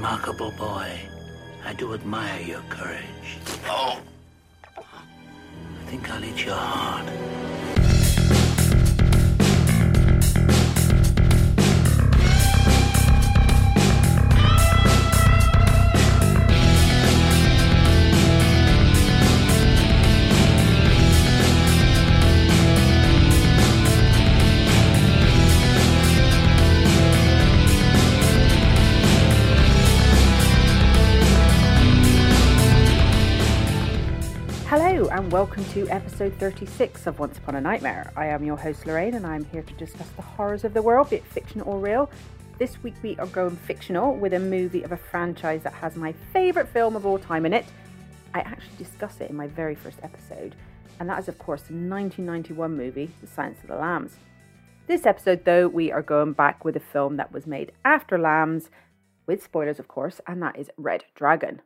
remarkable 0.00 0.50
boy. 0.52 0.98
I 1.62 1.74
do 1.74 1.92
admire 1.92 2.40
your 2.40 2.62
courage. 2.70 3.36
Oh! 3.66 4.00
I 4.78 5.90
think 5.90 6.10
I'll 6.10 6.24
eat 6.24 6.42
your 6.42 6.54
heart. 6.54 7.49
Welcome 35.30 35.64
to 35.66 35.88
episode 35.90 36.34
36 36.40 37.06
of 37.06 37.20
Once 37.20 37.38
Upon 37.38 37.54
a 37.54 37.60
Nightmare. 37.60 38.12
I 38.16 38.26
am 38.26 38.42
your 38.42 38.56
host 38.56 38.84
Lorraine, 38.84 39.14
and 39.14 39.24
I'm 39.24 39.44
here 39.44 39.62
to 39.62 39.72
discuss 39.74 40.08
the 40.16 40.22
horrors 40.22 40.64
of 40.64 40.74
the 40.74 40.82
world, 40.82 41.10
be 41.10 41.16
it 41.16 41.24
fiction 41.24 41.60
or 41.60 41.78
real. 41.78 42.10
This 42.58 42.82
week 42.82 42.94
we 43.00 43.16
are 43.16 43.26
going 43.26 43.54
fictional 43.54 44.16
with 44.16 44.34
a 44.34 44.40
movie 44.40 44.82
of 44.82 44.90
a 44.90 44.96
franchise 44.96 45.62
that 45.62 45.72
has 45.74 45.94
my 45.94 46.14
favourite 46.32 46.68
film 46.70 46.96
of 46.96 47.06
all 47.06 47.16
time 47.16 47.46
in 47.46 47.52
it. 47.52 47.64
I 48.34 48.40
actually 48.40 48.76
discussed 48.76 49.20
it 49.20 49.30
in 49.30 49.36
my 49.36 49.46
very 49.46 49.76
first 49.76 50.00
episode, 50.02 50.56
and 50.98 51.08
that 51.08 51.20
is, 51.20 51.28
of 51.28 51.38
course, 51.38 51.62
the 51.62 51.74
1991 51.74 52.76
movie, 52.76 53.12
The 53.20 53.28
Silence 53.28 53.60
of 53.62 53.68
the 53.68 53.76
Lambs. 53.76 54.16
This 54.88 55.06
episode, 55.06 55.44
though, 55.44 55.68
we 55.68 55.92
are 55.92 56.02
going 56.02 56.32
back 56.32 56.64
with 56.64 56.74
a 56.74 56.80
film 56.80 57.18
that 57.18 57.30
was 57.30 57.46
made 57.46 57.70
after 57.84 58.18
Lambs, 58.18 58.68
with 59.28 59.44
spoilers, 59.44 59.78
of 59.78 59.86
course, 59.86 60.20
and 60.26 60.42
that 60.42 60.58
is 60.58 60.70
Red 60.76 61.04
Dragon. 61.14 61.62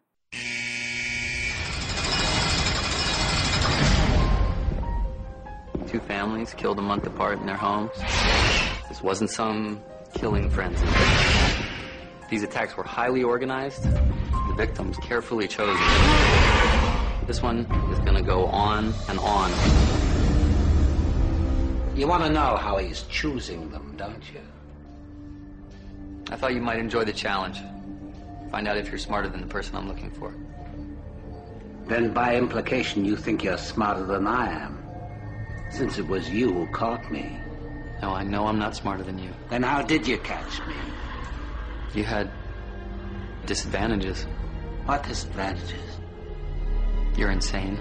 Two 5.95 6.01
families 6.01 6.53
killed 6.55 6.81
a 6.81 6.83
month 6.83 7.07
apart 7.07 7.39
in 7.39 7.47
their 7.47 7.57
homes. 7.57 7.93
This 8.89 9.01
wasn't 9.01 9.31
some 9.31 9.81
killing 10.13 10.51
frenzy. 10.51 10.85
These 12.29 12.43
attacks 12.43 12.77
were 12.77 12.83
highly 12.83 13.23
organized, 13.23 13.85
the 13.85 14.55
victims 14.57 14.97
carefully 14.97 15.47
chosen. 15.47 15.81
This 17.29 17.43
one 17.43 17.61
is 17.93 18.01
gonna 18.01 18.25
go 18.25 18.47
on 18.47 18.93
and 19.09 19.21
on. 19.21 19.53
You 21.97 22.09
want 22.09 22.25
to 22.25 22.31
know 22.31 22.57
how 22.57 22.79
he's 22.79 23.03
choosing 23.03 23.71
them, 23.71 23.95
don't 23.97 24.25
you? 24.33 24.41
I 26.29 26.35
thought 26.35 26.55
you 26.55 26.61
might 26.61 26.81
enjoy 26.81 27.05
the 27.05 27.13
challenge. 27.13 27.61
Find 28.51 28.67
out 28.67 28.77
if 28.79 28.89
you're 28.89 28.99
smarter 28.99 29.29
than 29.29 29.43
the 29.43 29.47
person 29.47 29.77
I'm 29.77 29.87
looking 29.87 30.11
for. 30.11 30.35
Then, 31.87 32.13
by 32.13 32.35
implication, 32.35 33.05
you 33.05 33.15
think 33.15 33.45
you're 33.45 33.59
smarter 33.59 34.05
than 34.05 34.27
I 34.27 34.51
am. 34.51 34.84
Since 35.75 35.99
it 35.99 36.07
was 36.07 36.31
you 36.31 36.53
who 36.53 36.67
caught 36.69 37.11
me. 37.11 37.37
No, 38.01 38.11
I 38.11 38.23
know 38.23 38.47
I'm 38.47 38.61
not 38.61 38.77
smarter 38.77 39.03
than 39.03 39.19
you. 39.19 39.31
Then 39.51 39.65
how 39.65 39.83
did 39.83 40.07
you 40.07 40.19
catch 40.19 40.65
me? 40.69 40.75
You 41.95 42.05
had 42.05 42.31
disadvantages. 43.45 44.23
What 44.85 45.03
disadvantages? 45.03 45.99
You're 47.17 47.33
insane. 47.33 47.81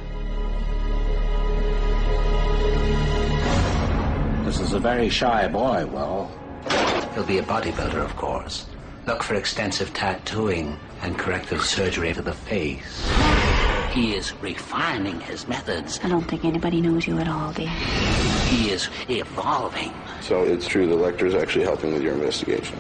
This 4.44 4.60
is 4.60 4.74
a 4.74 4.80
very 4.80 5.10
shy 5.10 5.48
boy, 5.48 5.86
Will. 5.86 6.32
He'll 7.14 7.24
be 7.26 7.38
a 7.38 7.44
bodybuilder, 7.44 8.04
of 8.04 8.16
course. 8.16 8.66
Look 9.06 9.22
for 9.22 9.36
extensive 9.36 9.94
tattooing 9.94 10.80
and 11.04 11.16
corrective 11.16 11.62
surgery 11.62 12.12
to 12.14 12.24
the 12.24 12.34
face. 12.34 13.08
He 13.94 14.16
is 14.16 14.34
refining 14.42 15.20
his 15.20 15.48
methods. 15.48 16.00
I 16.04 16.10
don't 16.10 16.24
think 16.24 16.44
anybody 16.46 16.82
knows 16.82 17.06
you 17.06 17.20
at 17.20 17.28
all, 17.28 17.54
dear. 17.54 17.70
He 18.50 18.72
is 18.72 18.90
evolving. 19.08 19.94
So 20.20 20.42
it's 20.42 20.68
true 20.68 20.88
the 20.88 20.96
Lecter's 20.96 21.36
actually 21.36 21.66
helping 21.66 21.94
with 21.94 22.02
your 22.02 22.14
investigation. 22.14 22.80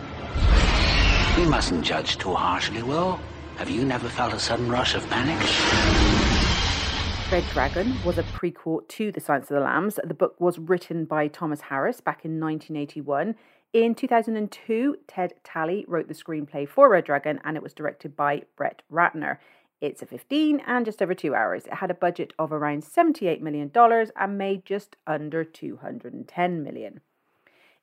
We 1.37 1.45
mustn't 1.45 1.85
judge 1.85 2.17
too 2.17 2.33
harshly, 2.33 2.81
Will. 2.81 3.19
Have 3.57 3.69
you 3.69 3.85
never 3.85 4.09
felt 4.09 4.33
a 4.33 4.39
sudden 4.39 4.71
rush 4.71 4.95
of 4.95 5.07
panic? 5.07 5.37
Red 7.31 7.43
Dragon 7.51 7.95
was 8.03 8.17
a 8.17 8.23
prequel 8.23 8.87
to 8.87 9.11
The 9.11 9.19
Silence 9.19 9.51
of 9.51 9.55
the 9.55 9.63
Lambs. 9.63 9.99
The 10.03 10.15
book 10.15 10.41
was 10.41 10.57
written 10.57 11.05
by 11.05 11.27
Thomas 11.27 11.61
Harris 11.61 12.01
back 12.01 12.25
in 12.25 12.39
1981. 12.39 13.35
In 13.73 13.93
2002, 13.93 14.97
Ted 15.07 15.33
Tally 15.43 15.85
wrote 15.87 16.07
the 16.07 16.13
screenplay 16.15 16.67
for 16.67 16.89
Red 16.89 17.05
Dragon 17.05 17.39
and 17.43 17.55
it 17.55 17.61
was 17.61 17.73
directed 17.73 18.15
by 18.15 18.43
Brett 18.55 18.81
Ratner. 18.91 19.37
It's 19.83 20.01
a 20.01 20.05
15 20.05 20.61
and 20.65 20.85
just 20.85 21.01
over 21.01 21.13
two 21.13 21.35
hours. 21.35 21.65
It 21.65 21.73
had 21.73 21.91
a 21.91 21.93
budget 21.93 22.31
of 22.39 22.53
around 22.53 22.85
$78 22.85 23.41
million 23.41 23.69
and 23.75 24.37
made 24.37 24.63
just 24.63 24.95
under 25.05 25.43
210 25.43 26.63
million. 26.63 27.01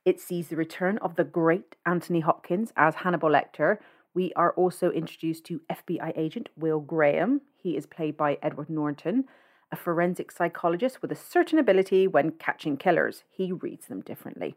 It 0.06 0.18
sees 0.18 0.48
the 0.48 0.56
return 0.56 0.96
of 1.02 1.16
the 1.16 1.24
great 1.24 1.76
Anthony 1.84 2.20
Hopkins 2.20 2.72
as 2.74 2.94
Hannibal 2.94 3.28
Lecter. 3.28 3.80
We 4.14 4.32
are 4.32 4.52
also 4.52 4.90
introduced 4.90 5.44
to 5.44 5.60
FBI 5.70 6.16
agent 6.16 6.48
Will 6.56 6.80
Graham. 6.80 7.42
He 7.54 7.76
is 7.76 7.84
played 7.84 8.16
by 8.16 8.38
Edward 8.40 8.70
Norton, 8.70 9.26
a 9.70 9.76
forensic 9.76 10.32
psychologist 10.32 11.02
with 11.02 11.12
a 11.12 11.16
certain 11.16 11.58
ability 11.58 12.08
when 12.08 12.30
catching 12.30 12.78
killers. 12.78 13.24
He 13.30 13.52
reads 13.52 13.88
them 13.88 14.00
differently. 14.00 14.54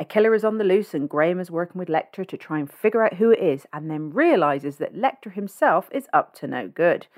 A 0.00 0.04
killer 0.04 0.32
is 0.32 0.44
on 0.44 0.58
the 0.58 0.64
loose, 0.64 0.94
and 0.94 1.08
Graham 1.08 1.40
is 1.40 1.50
working 1.50 1.78
with 1.78 1.88
Lecter 1.88 2.26
to 2.26 2.36
try 2.36 2.60
and 2.60 2.70
figure 2.70 3.02
out 3.02 3.14
who 3.14 3.32
it 3.32 3.40
is, 3.40 3.66
and 3.72 3.90
then 3.90 4.10
realizes 4.10 4.76
that 4.76 4.94
Lecter 4.94 5.32
himself 5.32 5.88
is 5.92 6.06
up 6.12 6.34
to 6.36 6.46
no 6.46 6.68
good. 6.68 7.08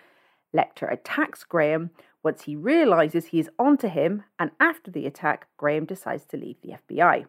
Lecter 0.54 0.90
attacks 0.90 1.44
Graham 1.44 1.90
once 2.22 2.42
he 2.42 2.56
realizes 2.56 3.26
he 3.26 3.38
is 3.38 3.50
onto 3.58 3.88
him, 3.88 4.24
and 4.38 4.50
after 4.58 4.90
the 4.90 5.06
attack, 5.06 5.46
Graham 5.58 5.84
decides 5.84 6.24
to 6.26 6.38
leave 6.38 6.56
the 6.62 6.76
FBI. 6.88 7.26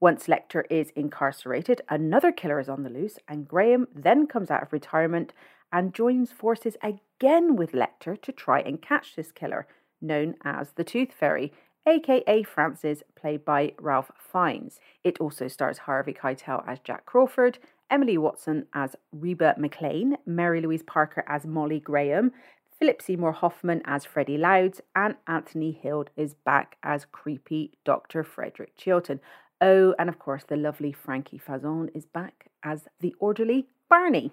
Once 0.00 0.26
Lecter 0.26 0.64
is 0.70 0.90
incarcerated, 0.96 1.82
another 1.88 2.32
killer 2.32 2.58
is 2.58 2.68
on 2.68 2.82
the 2.82 2.90
loose, 2.90 3.18
and 3.28 3.48
Graham 3.48 3.88
then 3.94 4.26
comes 4.26 4.50
out 4.50 4.62
of 4.62 4.72
retirement 4.72 5.34
and 5.72 5.94
joins 5.94 6.32
forces 6.32 6.76
again 6.82 7.56
with 7.56 7.72
Lecter 7.72 8.20
to 8.20 8.32
try 8.32 8.60
and 8.60 8.80
catch 8.80 9.14
this 9.14 9.32
killer, 9.32 9.66
known 10.00 10.34
as 10.44 10.72
the 10.72 10.84
Tooth 10.84 11.12
Fairy, 11.12 11.52
aka 11.86 12.42
Francis, 12.42 13.02
played 13.14 13.44
by 13.44 13.72
Ralph 13.80 14.10
Fiennes. 14.18 14.80
It 15.04 15.20
also 15.20 15.48
stars 15.48 15.78
Harvey 15.78 16.12
Keitel 16.12 16.66
as 16.66 16.78
Jack 16.80 17.06
Crawford, 17.06 17.58
Emily 17.90 18.18
Watson 18.18 18.66
as 18.74 18.96
Reba 19.12 19.54
McClane, 19.58 20.16
Mary 20.26 20.60
Louise 20.60 20.82
Parker 20.82 21.24
as 21.28 21.46
Molly 21.46 21.80
Graham, 21.80 22.32
Philip 22.78 23.00
Seymour 23.00 23.32
Hoffman 23.32 23.80
as 23.84 24.04
Freddie 24.04 24.36
Lounds, 24.36 24.80
and 24.94 25.14
Anthony 25.26 25.72
Heald 25.72 26.10
is 26.16 26.34
back 26.34 26.76
as 26.82 27.06
creepy 27.06 27.72
Dr. 27.84 28.22
Frederick 28.22 28.76
Chilton. 28.76 29.20
Oh, 29.60 29.94
and 29.98 30.08
of 30.08 30.18
course, 30.18 30.44
the 30.44 30.56
lovely 30.56 30.92
Frankie 30.92 31.40
Faison 31.40 31.88
is 31.94 32.04
back 32.04 32.50
as 32.62 32.88
the 33.00 33.14
orderly 33.18 33.68
Barney. 33.88 34.32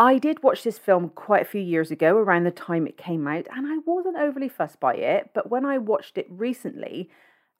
I 0.00 0.16
did 0.16 0.42
watch 0.42 0.62
this 0.62 0.78
film 0.78 1.10
quite 1.10 1.42
a 1.42 1.44
few 1.44 1.60
years 1.60 1.90
ago, 1.90 2.16
around 2.16 2.44
the 2.44 2.50
time 2.50 2.86
it 2.86 2.96
came 2.96 3.28
out, 3.28 3.46
and 3.54 3.66
I 3.66 3.76
wasn't 3.84 4.16
overly 4.16 4.48
fussed 4.48 4.80
by 4.80 4.94
it. 4.94 5.28
But 5.34 5.50
when 5.50 5.66
I 5.66 5.76
watched 5.76 6.16
it 6.16 6.26
recently, 6.30 7.10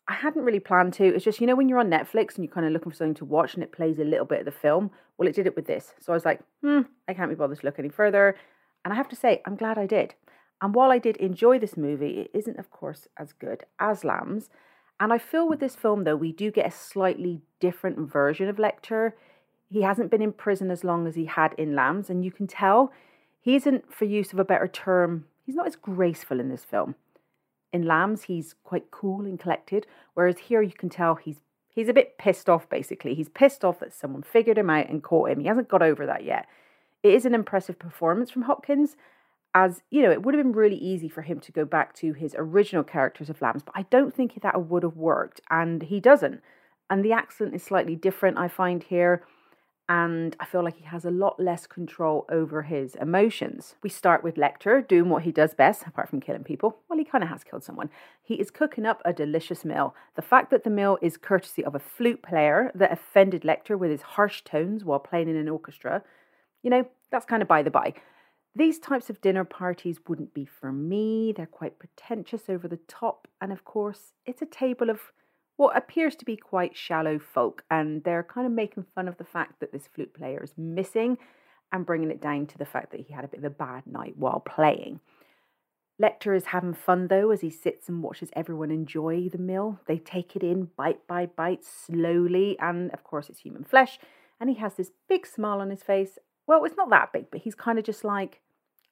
I 0.09 0.15
hadn't 0.15 0.45
really 0.45 0.59
planned 0.59 0.95
to. 0.95 1.05
It's 1.05 1.23
just, 1.23 1.43
you 1.43 1.47
know, 1.47 1.55
when 1.55 1.69
you're 1.69 1.79
on 1.79 1.91
Netflix 1.91 2.37
and 2.37 2.45
you're 2.45 2.55
kind 2.55 2.67
of 2.67 2.73
looking 2.73 2.93
for 2.93 2.97
something 2.97 3.13
to 3.17 3.27
watch 3.27 3.53
and 3.53 3.63
it 3.63 3.73
plays 3.73 3.99
a 3.99 4.05
little 4.05 4.25
bit 4.25 4.39
of 4.39 4.45
the 4.47 4.53
film, 4.53 4.91
well, 5.19 5.29
it 5.29 5.35
did 5.35 5.47
it 5.47 5.55
with 5.55 5.67
this. 5.67 5.93
So 6.01 6.15
I 6.15 6.17
was 6.17 6.25
like, 6.25 6.41
hmm, 6.63 6.81
I 7.07 7.13
can't 7.13 7.29
be 7.29 7.35
bothered 7.35 7.61
to 7.61 7.67
look 7.67 7.79
any 7.79 7.91
further. 7.91 8.35
And 8.87 8.95
I 8.95 8.97
have 8.97 9.11
to 9.11 9.17
say, 9.17 9.43
I'm 9.45 9.55
glad 9.55 9.77
I 9.77 9.85
did. 9.85 10.15
And 10.63 10.75
while 10.75 10.91
I 10.91 10.99
did 10.99 11.19
enjoy 11.19 11.59
this 11.59 11.77
movie, 11.77 12.21
it 12.21 12.31
isn't, 12.33 12.59
of 12.59 12.71
course, 12.71 13.07
as 13.19 13.35
good 13.35 13.65
as 13.79 14.03
Lambs. 14.03 14.49
And 14.99 15.13
I 15.13 15.19
feel 15.19 15.47
with 15.47 15.61
this 15.61 15.77
film, 15.77 16.05
though, 16.05 16.17
we 16.17 16.33
do 16.33 16.51
get 16.51 16.69
a 16.69 16.71
slightly 16.71 17.43
different 17.61 17.99
version 17.99 18.49
of 18.49 18.57
Lecter. 18.57 19.13
He 19.71 19.83
hasn't 19.83 20.11
been 20.11 20.23
in 20.23 20.33
prison 20.33 20.71
as 20.71 20.85
long 20.85 21.07
as 21.07 21.15
he 21.15 21.27
had 21.27 21.55
in 21.55 21.75
Lambs, 21.75 22.11
and 22.11 22.25
you 22.25 22.33
can 22.33 22.47
tell 22.47 22.93
he 23.41 23.55
isn't, 23.55 23.93
for 23.93 24.05
use 24.05 24.33
of 24.33 24.39
a 24.39 24.45
better 24.45 24.69
term, 24.69 25.27
he's 25.47 25.55
not 25.55 25.67
as 25.67 25.77
graceful 25.77 26.41
in 26.41 26.49
this 26.49 26.65
film. 26.65 26.95
In 27.73 27.87
Lambs, 27.87 28.25
he's 28.25 28.55
quite 28.65 28.91
cool 28.91 29.25
and 29.25 29.39
collected, 29.39 29.87
whereas 30.15 30.39
here 30.39 30.61
you 30.61 30.73
can 30.73 30.89
tell 30.89 31.15
he's 31.15 31.41
he's 31.73 31.89
a 31.89 31.95
bit 31.95 32.19
pissed 32.19 32.49
off. 32.49 32.69
Basically, 32.69 33.15
he's 33.15 33.29
pissed 33.29 33.65
off 33.65 33.79
that 33.79 33.93
someone 33.93 34.23
figured 34.23 34.59
him 34.59 34.71
out 34.71 34.89
and 34.89 35.03
caught 35.03 35.31
him. 35.31 35.41
He 35.41 35.47
hasn't 35.47 35.69
got 35.69 35.83
over 35.83 36.05
that 36.07 36.25
yet. 36.25 36.47
It 37.03 37.15
is 37.15 37.25
an 37.25 37.35
impressive 37.35 37.79
performance 37.79 38.31
from 38.31 38.43
Hopkins, 38.43 38.97
as 39.55 39.83
you 39.91 40.03
know, 40.03 40.11
it 40.11 40.23
would 40.23 40.35
have 40.35 40.43
been 40.43 40.53
really 40.53 40.77
easy 40.77 41.09
for 41.09 41.23
him 41.23 41.41
to 41.41 41.53
go 41.53 41.65
back 41.65 41.95
to 41.95 42.13
his 42.13 42.35
original 42.39 42.85
characters 42.85 43.29
of 43.29 43.41
Lambs, 43.43 43.63
but 43.63 43.75
I 43.77 43.83
don't 43.91 44.15
think 44.15 44.41
that 44.41 44.69
would 44.69 44.83
have 44.83 44.97
worked, 44.97 45.41
and 45.51 45.83
he 45.83 45.99
doesn't. 45.99 46.41
And 46.89 47.05
the 47.05 47.13
accent 47.13 47.55
is 47.55 47.63
slightly 47.63 47.97
different, 47.97 48.39
I 48.39 48.49
find 48.49 48.83
here, 48.83 49.25
and 49.91 50.35
I 50.41 50.47
feel 50.47 50.65
like 50.65 50.79
he 50.79 50.85
has 50.85 51.05
a 51.05 51.11
lot 51.11 51.39
less 51.39 51.67
control 51.67 52.25
over 52.31 52.63
his 52.63 52.95
emotions. 52.95 53.75
We 53.83 53.91
start 53.91 54.25
with 54.25 54.37
Lecter 54.37 54.87
doing 54.87 55.11
what 55.11 55.25
he 55.25 55.33
does 55.33 55.53
best, 55.53 55.83
apart 55.87 56.09
from 56.09 56.21
killing 56.21 56.45
people. 56.45 56.79
Well, 56.89 56.99
he 56.99 57.05
kind 57.05 57.23
of 57.25 57.31
has 57.31 57.45
killed 57.45 57.65
someone. 57.65 57.91
He 58.23 58.35
is 58.35 58.51
cooking 58.51 58.87
up 58.87 59.03
a 59.05 59.13
delicious 59.13 59.65
meal. 59.65 59.95
The 60.15 60.23
fact 60.23 60.51
that 60.51 60.65
the 60.65 60.71
meal 60.71 60.97
is 61.03 61.17
courtesy 61.17 61.65
of 61.65 61.75
a 61.75 61.81
flute 61.81 62.23
player 62.23 62.71
that 62.75 62.93
offended 62.93 63.43
Lecter 63.43 63.79
with 63.79 63.91
his 63.91 64.03
harsh 64.03 64.43
tones 64.43 64.85
while 64.85 65.01
playing 65.01 65.29
in 65.29 65.37
an 65.37 65.49
orchestra 65.49 66.03
you 66.63 66.71
know, 66.71 66.87
that's 67.11 67.27
kind 67.27 67.43
of 67.43 67.49
by 67.49 67.63
the 67.63 67.71
by. 67.71 67.95
These 68.55 68.79
types 68.79 69.11
of 69.11 69.21
dinner 69.21 69.45
parties 69.45 70.01
wouldn't 70.09 70.35
be 70.35 70.45
for 70.45 70.73
me. 70.73 71.33
They're 71.37 71.47
quite 71.47 71.79
pretentious 71.79 72.43
over 72.49 72.67
the 72.67 72.81
top. 72.89 73.29
And 73.41 73.53
of 73.53 73.65
course, 73.65 74.13
it's 74.27 74.43
a 74.43 74.47
table 74.47 74.91
of 74.91 75.01
what 75.61 75.77
appears 75.77 76.17
to 76.17 76.25
be 76.25 76.39
quite 76.39 76.75
shallow 76.75 77.19
folk. 77.19 77.65
And 77.71 78.03
they're 78.03 78.23
kind 78.23 78.47
of 78.47 78.53
making 78.53 78.87
fun 78.95 79.07
of 79.07 79.19
the 79.19 79.25
fact 79.25 79.61
that 79.61 79.73
this 79.73 79.91
flute 79.95 80.15
player 80.15 80.43
is 80.43 80.55
missing 80.57 81.19
and 81.71 81.85
bringing 81.85 82.11
it 82.11 82.23
down 82.23 82.47
to 82.47 82.57
the 82.57 82.65
fact 82.65 82.93
that 82.93 83.01
he 83.01 83.13
had 83.13 83.27
a 83.27 83.29
bit 83.29 83.41
of 83.41 83.45
a 83.45 83.51
bad 83.51 83.87
night 83.87 84.15
while 84.17 84.41
playing. 84.41 85.01
Lecter 86.03 86.35
is 86.35 86.47
having 86.47 86.73
fun 86.73 87.09
though 87.09 87.31
as 87.31 87.43
he 87.43 87.51
sits 87.51 87.91
and 87.91 88.03
watches 88.03 88.31
everyone 88.33 88.71
enjoy 88.71 89.29
the 89.29 89.37
meal. 89.37 89.79
They 89.87 89.99
take 89.99 90.35
it 90.35 90.43
in 90.43 90.71
bite 90.79 91.07
by 91.07 91.27
bite, 91.27 91.67
slowly, 91.67 92.59
and 92.59 92.91
of 92.93 93.05
course 93.05 93.29
it's 93.29 93.41
human 93.41 93.65
flesh. 93.65 93.99
And 94.41 94.49
he 94.49 94.57
has 94.57 94.77
this 94.77 94.93
big 95.11 95.27
smile 95.27 95.61
on 95.61 95.69
his 95.69 95.83
face. 95.83 96.19
Well, 96.47 96.65
it's 96.65 96.79
not 96.79 96.89
that 96.89 97.13
big, 97.13 97.31
but 97.31 97.43
he's 97.43 97.55
kind 97.55 97.79
of 97.79 97.85
just 97.85 98.03
like, 98.03 98.41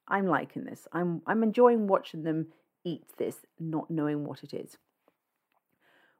I'm 0.06 0.26
liking 0.26 0.64
this. 0.66 0.86
I'm 0.92 1.22
I'm 1.26 1.42
enjoying 1.42 1.86
watching 1.86 2.24
them 2.24 2.48
eat 2.84 3.04
this, 3.16 3.36
not 3.58 3.90
knowing 3.90 4.26
what 4.26 4.44
it 4.44 4.52
is. 4.52 4.76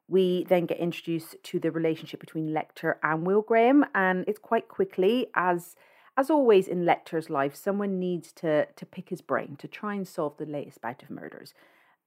We 0.09 0.45
then 0.45 0.67
get 0.67 0.79
introduced 0.79 1.37
to 1.43 1.61
the 1.61 1.71
relationship 1.71 2.21
between 2.21 2.49
Lecter 2.49 2.95
and 3.03 3.27
Will 3.27 3.43
Graham, 3.43 3.85
and 3.95 4.25
it's 4.27 4.39
quite 4.39 4.69
quickly 4.69 5.29
as 5.35 5.77
as 6.19 6.31
always 6.31 6.67
in 6.67 6.85
Lecter's 6.85 7.31
life, 7.31 7.55
someone 7.55 8.01
needs 8.01 8.33
to, 8.33 8.67
to 8.67 8.85
pick 8.85 9.09
his 9.09 9.21
brain 9.21 9.55
to 9.61 9.69
try 9.69 9.95
and 9.95 10.09
solve 10.09 10.37
the 10.37 10.47
latest 10.47 10.81
bout 10.81 11.01
of 11.05 11.11
murders. 11.11 11.55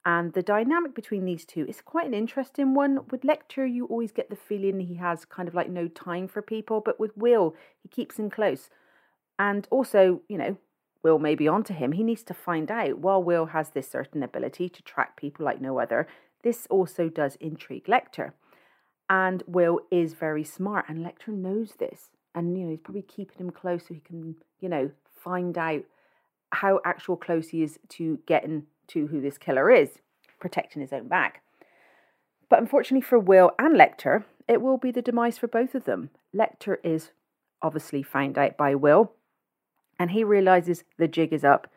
And 0.03 0.33
the 0.33 0.41
dynamic 0.41 0.93
between 0.93 1.23
these 1.23 1.45
two 1.45 1.65
is 1.65 1.79
quite 1.79 2.07
an 2.07 2.13
interesting 2.13 2.73
one. 2.73 3.05
With 3.09 3.21
Lecter, 3.21 3.71
you 3.71 3.85
always 3.85 4.11
get 4.11 4.29
the 4.29 4.35
feeling 4.35 4.81
he 4.81 4.95
has 4.95 5.23
kind 5.23 5.47
of 5.47 5.53
like 5.53 5.69
no 5.69 5.87
time 5.87 6.27
for 6.27 6.41
people, 6.41 6.81
but 6.81 6.99
with 6.99 7.15
Will, 7.15 7.55
he 7.81 7.87
keeps 7.87 8.19
him 8.19 8.29
close. 8.29 8.69
And 9.39 9.65
also, 9.71 10.21
you 10.27 10.37
know, 10.37 10.57
Will 11.03 11.17
may 11.17 11.35
be 11.35 11.47
onto 11.47 11.73
him. 11.73 11.93
He 11.93 12.03
needs 12.03 12.23
to 12.23 12.33
find 12.33 12.69
out. 12.69 12.99
While 12.99 13.23
Will 13.23 13.47
has 13.47 13.69
this 13.69 13.89
certain 13.89 14.23
ability 14.23 14.67
to 14.69 14.83
track 14.83 15.15
people 15.15 15.45
like 15.45 15.61
no 15.61 15.79
other, 15.79 16.05
this 16.43 16.67
also 16.69 17.09
does 17.09 17.35
intrigue 17.35 17.85
Lecter. 17.85 18.33
And 19.09 19.43
Will 19.45 19.81
is 19.91 20.13
very 20.13 20.43
smart, 20.43 20.85
and 20.87 21.05
Lecter 21.05 21.29
knows 21.29 21.73
this. 21.77 22.11
And 22.33 22.57
you 22.57 22.63
know 22.63 22.71
he's 22.71 22.79
probably 22.79 23.01
keeping 23.01 23.37
him 23.37 23.51
close 23.51 23.87
so 23.87 23.93
he 23.93 23.99
can 23.99 24.35
you 24.59 24.69
know 24.69 24.91
find 25.23 25.57
out 25.57 25.83
how 26.51 26.79
actual 26.85 27.17
close 27.17 27.49
he 27.49 27.63
is 27.63 27.79
to 27.89 28.19
getting 28.25 28.63
to 28.87 29.07
who 29.07 29.21
this 29.21 29.37
killer 29.37 29.71
is 29.71 29.99
protecting 30.39 30.81
his 30.81 30.93
own 30.93 31.07
back. 31.07 31.41
But 32.49 32.59
unfortunately 32.59 33.01
for 33.01 33.19
will 33.19 33.51
and 33.57 33.75
lecter 33.75 34.25
it 34.47 34.61
will 34.61 34.77
be 34.77 34.91
the 34.91 35.01
demise 35.01 35.37
for 35.37 35.47
both 35.47 35.75
of 35.75 35.85
them. 35.85 36.09
Lecter 36.35 36.77
is 36.83 37.11
obviously 37.61 38.03
found 38.03 38.37
out 38.37 38.57
by 38.57 38.75
will 38.75 39.13
and 39.99 40.11
he 40.11 40.23
realizes 40.23 40.83
the 40.97 41.07
jig 41.07 41.31
is 41.31 41.45
up. 41.45 41.67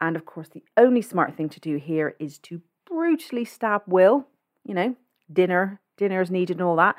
And 0.00 0.16
of 0.16 0.24
course 0.24 0.48
the 0.48 0.64
only 0.76 1.02
smart 1.02 1.36
thing 1.36 1.48
to 1.50 1.60
do 1.60 1.76
here 1.76 2.16
is 2.18 2.38
to 2.38 2.62
brutally 2.88 3.44
stab 3.44 3.82
will 3.86 4.26
you 4.64 4.74
know 4.74 4.94
dinner 5.32 5.80
dinner 5.96 6.20
is 6.20 6.30
needed 6.30 6.56
and 6.56 6.62
all 6.64 6.76
that 6.76 6.96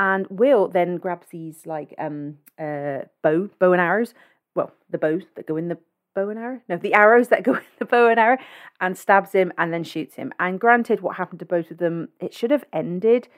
and 0.00 0.26
Will 0.30 0.66
then 0.66 0.96
grabs 0.96 1.26
these 1.28 1.66
like 1.66 1.94
um 1.98 2.38
uh 2.58 3.00
bow 3.22 3.50
bow 3.58 3.72
and 3.72 3.80
arrows. 3.80 4.14
Well, 4.54 4.72
the 4.88 4.98
bows 4.98 5.24
that 5.36 5.46
go 5.46 5.56
in 5.56 5.68
the 5.68 5.78
bow 6.14 6.30
and 6.30 6.38
arrow. 6.38 6.60
No, 6.68 6.78
the 6.78 6.94
arrows 6.94 7.28
that 7.28 7.42
go 7.42 7.54
in 7.56 7.62
the 7.78 7.84
bow 7.84 8.08
and 8.08 8.18
arrow, 8.18 8.38
and 8.80 8.96
stabs 8.96 9.32
him 9.32 9.52
and 9.58 9.72
then 9.72 9.84
shoots 9.84 10.14
him. 10.14 10.32
And 10.40 10.58
granted, 10.58 11.02
what 11.02 11.16
happened 11.16 11.40
to 11.40 11.44
both 11.44 11.70
of 11.70 11.76
them, 11.76 12.08
it 12.18 12.32
should 12.32 12.50
have 12.50 12.64
ended 12.72 13.28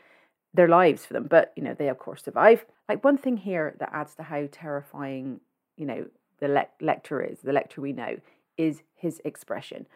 their 0.55 0.69
lives 0.69 1.05
for 1.05 1.15
them, 1.15 1.27
but 1.29 1.53
you 1.57 1.65
know 1.65 1.75
they 1.75 1.89
of 1.89 1.99
course 1.99 2.23
survive. 2.23 2.65
Like 2.89 3.03
one 3.03 3.19
thing 3.19 3.39
here 3.39 3.75
that 3.81 3.91
adds 3.93 4.15
to 4.15 4.23
how 4.23 4.47
terrifying 4.53 5.41
you 5.77 5.87
know 5.87 6.07
the 6.39 6.47
le- 6.47 6.67
Lecter 6.81 7.29
is, 7.29 7.41
the 7.41 7.53
Lecter 7.53 7.79
we 7.79 7.93
know, 7.93 8.19
is 8.57 8.83
his 8.95 9.21
expression. 9.25 9.87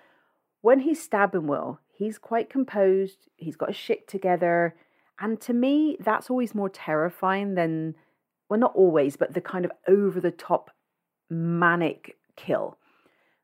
When 0.63 0.81
he's 0.81 1.01
stabbing 1.01 1.47
Will, 1.47 1.79
he's 1.97 2.19
quite 2.19 2.51
composed. 2.51 3.29
He's 3.37 3.57
got 3.57 3.71
his 3.71 3.77
shit 3.77 4.09
together 4.09 4.75
and 5.19 5.41
to 5.43 5.55
me, 5.55 5.97
that's 6.01 6.31
always 6.31 6.55
more 6.55 6.69
terrifying 6.69 7.55
than, 7.55 7.95
well, 8.49 8.61
not 8.61 8.75
always, 8.75 9.17
but 9.17 9.35
the 9.35 9.41
kind 9.41 9.65
of 9.65 9.73
over 9.89 10.21
the 10.21 10.31
top 10.31 10.71
manic 11.31 12.17
kill. 12.37 12.79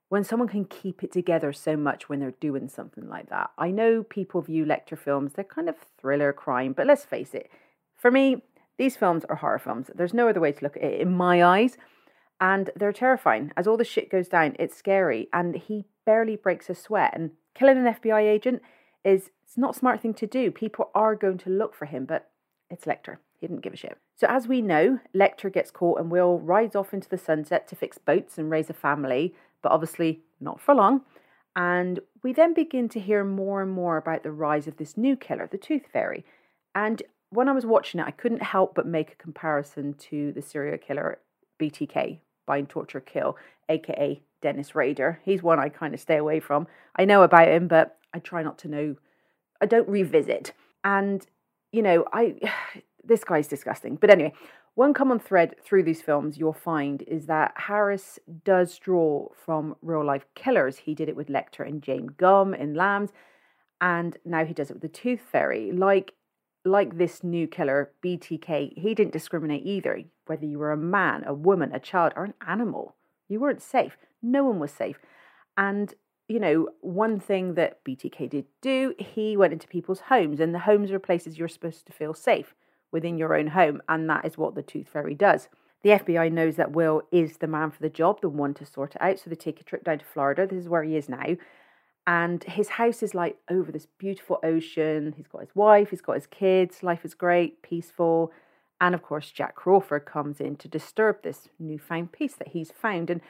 When 0.08 0.25
someone 0.25 0.49
can 0.49 0.66
keep 0.66 1.02
it 1.02 1.10
together 1.10 1.54
so 1.54 1.76
much 1.76 2.08
when 2.08 2.20
they're 2.20 2.32
doing 2.32 2.69
something 2.69 3.08
like 3.08 3.31
that. 3.31 3.50
I 3.56 3.70
know 3.70 4.02
people 4.02 4.43
view 4.43 4.66
Lecter 4.66 4.99
films, 4.99 5.32
they're 5.32 5.44
kind 5.44 5.70
of 5.70 5.76
thriller 5.99 6.34
crime, 6.34 6.75
but 6.75 6.87
let's 6.87 7.06
face 7.06 7.32
it, 7.32 7.50
for 7.96 8.10
me, 8.10 8.43
these 8.76 8.96
films 8.96 9.25
are 9.31 9.37
horror 9.37 9.58
films. 9.58 9.90
There's 9.94 10.12
no 10.12 10.28
other 10.28 10.40
way 10.40 10.52
to 10.52 10.62
look 10.62 10.76
at 10.76 10.82
it 10.82 11.00
in 11.00 11.12
my 11.12 11.43
eyes. 11.43 11.78
And 12.40 12.70
they're 12.75 12.93
terrifying. 12.93 13.52
As 13.56 13.66
all 13.66 13.76
the 13.76 13.84
shit 13.84 14.10
goes 14.10 14.28
down, 14.28 14.56
it's 14.58 14.76
scary. 14.76 15.28
And 15.32 15.54
he 15.54 15.87
barely 16.04 16.37
breaks 16.37 16.70
a 16.70 16.75
sweat. 16.75 17.12
And 17.14 17.32
killing 17.54 17.78
an 17.78 17.94
FBI 17.94 18.22
agent 18.22 18.62
is 19.04 19.31
it's 19.44 19.58
not 19.58 19.76
a 19.76 19.78
smart 19.78 20.00
thing 20.00 20.14
to 20.14 20.26
do. 20.26 20.50
People 20.50 20.90
are 20.94 21.14
going 21.14 21.38
to 21.38 21.50
look 21.50 21.75
for 21.75 21.87
him, 21.87 22.04
but 22.04 22.31
it's 22.70 22.84
Lecter. 22.84 23.19
He 23.40 23.46
didn't 23.46 23.62
give 23.62 23.75
a 23.75 23.76
shit. 23.76 23.99
So, 24.16 24.26
as 24.28 24.46
we 24.46 24.62
know, 24.62 25.00
Lecter 25.14 25.52
gets 25.52 25.70
caught 25.70 25.99
and 25.99 26.10
Will 26.10 26.38
rides 26.38 26.76
off 26.76 26.94
into 26.94 27.08
the 27.08 27.19
sunset 27.19 27.66
to 27.69 27.76
fix 27.76 27.99
boats 27.99 28.38
and 28.38 28.50
raise 28.50 28.70
a 28.70 28.75
family, 28.75 29.34
but 29.62 29.72
obviously 29.72 30.20
not 30.40 30.60
for 30.60 30.75
long. 30.75 31.02
And 31.54 32.00
we 32.22 32.32
then 32.32 32.54
begin 32.54 32.88
to 32.90 33.00
hear 33.00 33.25
more 33.25 33.60
and 33.60 33.70
more 33.70 33.96
about 33.96 34.22
the 34.22 34.31
rise 34.32 34.66
of 34.66 34.76
this 34.76 34.96
new 34.96 35.16
killer, 35.16 35.49
the 35.50 35.58
Tooth 35.58 35.87
Fairy. 35.93 36.25
And 36.75 37.02
when 37.31 37.49
I 37.49 37.52
was 37.52 37.66
watching 37.66 38.00
it, 38.00 38.06
I 38.06 38.10
couldn't 38.12 38.43
help 38.43 38.75
but 38.75 38.87
make 38.87 39.12
a 39.12 39.16
comparison 39.16 39.94
to 39.94 40.32
the 40.32 40.43
serial 40.43 40.78
killer 40.78 41.19
BTK, 41.60 42.19
Bind, 42.46 42.69
Torture, 42.69 43.00
Kill, 43.00 43.37
aka 43.69 44.22
Dennis 44.42 44.74
Rader. 44.74 45.20
He's 45.24 45.42
one 45.42 45.58
I 45.58 45.68
kind 45.68 45.94
of 45.94 46.00
stay 46.00 46.16
away 46.16 46.40
from. 46.40 46.66
I 46.96 47.04
know 47.04 47.22
about 47.22 47.48
him, 47.48 47.68
but 47.68 47.96
I 48.12 48.18
try 48.18 48.42
not 48.42 48.58
to 48.58 48.68
know 48.68 48.96
I 49.60 49.66
don't 49.66 49.88
revisit. 49.88 50.52
And, 50.84 51.26
you 51.70 51.82
know, 51.82 52.04
I 52.12 52.34
this 53.04 53.24
guy's 53.24 53.48
disgusting. 53.48 53.96
But 53.96 54.10
anyway, 54.10 54.32
one 54.74 54.94
common 54.94 55.18
thread 55.18 55.54
through 55.62 55.82
these 55.82 56.02
films 56.02 56.38
you'll 56.38 56.52
find 56.52 57.02
is 57.02 57.26
that 57.26 57.52
Harris 57.56 58.18
does 58.44 58.78
draw 58.78 59.28
from 59.44 59.76
real 59.82 60.04
life 60.04 60.24
killers. 60.34 60.78
He 60.78 60.94
did 60.94 61.08
it 61.08 61.16
with 61.16 61.28
Lecter 61.28 61.66
and 61.66 61.82
Jame 61.82 62.16
Gumb 62.16 62.54
in 62.54 62.74
Lambs, 62.74 63.10
and 63.80 64.16
now 64.24 64.44
he 64.44 64.54
does 64.54 64.70
it 64.70 64.74
with 64.74 64.82
the 64.82 64.88
Tooth 64.88 65.20
Fairy. 65.20 65.72
Like 65.72 66.14
like 66.64 66.96
this 66.96 67.24
new 67.24 67.48
killer, 67.48 67.90
BTK, 68.04 68.78
he 68.78 68.94
didn't 68.94 69.12
discriminate 69.12 69.66
either, 69.66 70.04
whether 70.26 70.46
you 70.46 70.58
were 70.58 70.70
a 70.70 70.76
man, 70.76 71.24
a 71.26 71.34
woman, 71.34 71.72
a 71.74 71.80
child, 71.80 72.12
or 72.14 72.24
an 72.24 72.34
animal. 72.46 72.94
You 73.28 73.40
weren't 73.40 73.60
safe. 73.60 73.96
No 74.22 74.44
one 74.44 74.58
was 74.58 74.70
safe. 74.70 74.99
And 75.56 75.94
you 76.28 76.40
know, 76.40 76.68
one 76.80 77.20
thing 77.20 77.54
that 77.54 77.85
BTK 77.85 78.30
did 78.30 78.47
do, 78.62 78.94
he 78.99 79.37
went 79.37 79.52
into 79.52 79.68
people's 79.68 80.00
homes, 80.00 80.40
and 80.40 80.54
the 80.54 80.61
homes 80.61 80.90
are 80.90 80.99
places 80.99 81.38
you're 81.38 81.49
supposed 81.49 81.85
to 81.87 81.92
feel 81.92 82.14
safe 82.14 82.54
within 82.90 83.18
your 83.18 83.37
own 83.37 83.49
home, 83.49 83.82
and 83.88 84.08
that 84.08 84.25
is 84.25 84.38
what 84.38 84.54
the 84.54 84.62
Tooth 84.62 84.88
Fairy 84.88 85.14
does. 85.14 85.49
The 85.82 85.90
FBI 85.90 86.30
knows 86.32 86.56
that 86.56 86.73
Will 86.73 87.02
is 87.11 87.38
the 87.38 87.49
man 87.49 87.70
for 87.70 87.82
the 87.82 87.90
job, 87.90 88.20
the 88.20 88.28
one 88.28 88.54
to 88.54 88.64
sort 88.64 88.94
it 88.94 89.02
out, 89.02 89.18
so 89.18 89.28
they 89.28 89.37
take 89.37 89.61
a 89.61 89.64
trip 89.64 89.85
down 89.85 89.99
to 89.99 90.04
Florida. 90.04 90.47
This 90.47 90.62
is 90.62 90.68
where 90.68 90.85
he 90.85 90.97
is 90.97 91.08
now. 91.08 91.37
And 92.06 92.42
his 92.44 92.70
house 92.70 93.02
is 93.02 93.14
like 93.14 93.37
over 93.50 93.70
this 93.70 93.87
beautiful 93.99 94.38
ocean. 94.42 95.14
He's 95.16 95.28
got 95.28 95.40
his 95.40 95.54
wife, 95.54 95.90
he's 95.90 96.00
got 96.00 96.14
his 96.14 96.26
kids, 96.26 96.82
life 96.82 97.04
is 97.04 97.14
great, 97.14 97.62
peaceful. 97.62 98.32
And 98.80 98.94
of 98.94 99.02
course, 99.02 99.30
Jack 99.30 99.54
Crawford 99.54 100.06
comes 100.06 100.40
in 100.40 100.56
to 100.56 100.68
disturb 100.68 101.23
this 101.23 101.49
newfound 101.58 102.12
peace 102.12 102.35
that 102.35 102.49
he's 102.49 102.73
found. 102.73 103.11
And 103.11 103.20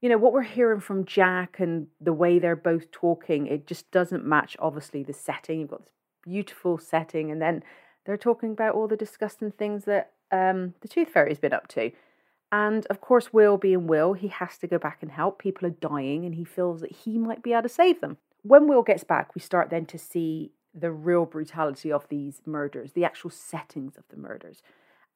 you 0.00 0.08
know, 0.08 0.18
what 0.18 0.32
we're 0.32 0.42
hearing 0.42 0.80
from 0.80 1.04
Jack 1.04 1.60
and 1.60 1.86
the 2.00 2.12
way 2.12 2.38
they're 2.38 2.56
both 2.56 2.90
talking, 2.90 3.46
it 3.46 3.66
just 3.66 3.90
doesn't 3.90 4.24
match, 4.24 4.56
obviously, 4.58 5.02
the 5.02 5.12
setting. 5.12 5.60
You've 5.60 5.70
got 5.70 5.84
this 5.84 5.94
beautiful 6.22 6.78
setting, 6.78 7.30
and 7.30 7.40
then 7.40 7.62
they're 8.06 8.16
talking 8.16 8.52
about 8.52 8.74
all 8.74 8.88
the 8.88 8.96
disgusting 8.96 9.52
things 9.52 9.84
that 9.84 10.12
um, 10.32 10.74
the 10.80 10.88
Tooth 10.88 11.10
Fairy's 11.10 11.38
been 11.38 11.52
up 11.52 11.68
to. 11.68 11.90
And 12.50 12.86
of 12.86 13.00
course, 13.00 13.32
Will 13.32 13.58
being 13.58 13.86
Will, 13.86 14.14
he 14.14 14.28
has 14.28 14.56
to 14.58 14.66
go 14.66 14.78
back 14.78 14.98
and 15.02 15.10
help. 15.10 15.38
People 15.38 15.66
are 15.68 15.70
dying, 15.70 16.24
and 16.24 16.34
he 16.34 16.44
feels 16.44 16.80
that 16.80 16.92
he 16.92 17.18
might 17.18 17.42
be 17.42 17.52
able 17.52 17.62
to 17.62 17.68
save 17.68 18.00
them. 18.00 18.16
When 18.42 18.66
Will 18.66 18.82
gets 18.82 19.04
back, 19.04 19.34
we 19.34 19.40
start 19.40 19.68
then 19.68 19.84
to 19.86 19.98
see 19.98 20.52
the 20.74 20.90
real 20.90 21.26
brutality 21.26 21.92
of 21.92 22.08
these 22.08 22.40
murders, 22.46 22.92
the 22.92 23.04
actual 23.04 23.30
settings 23.30 23.96
of 23.96 24.04
the 24.08 24.16
murders 24.16 24.62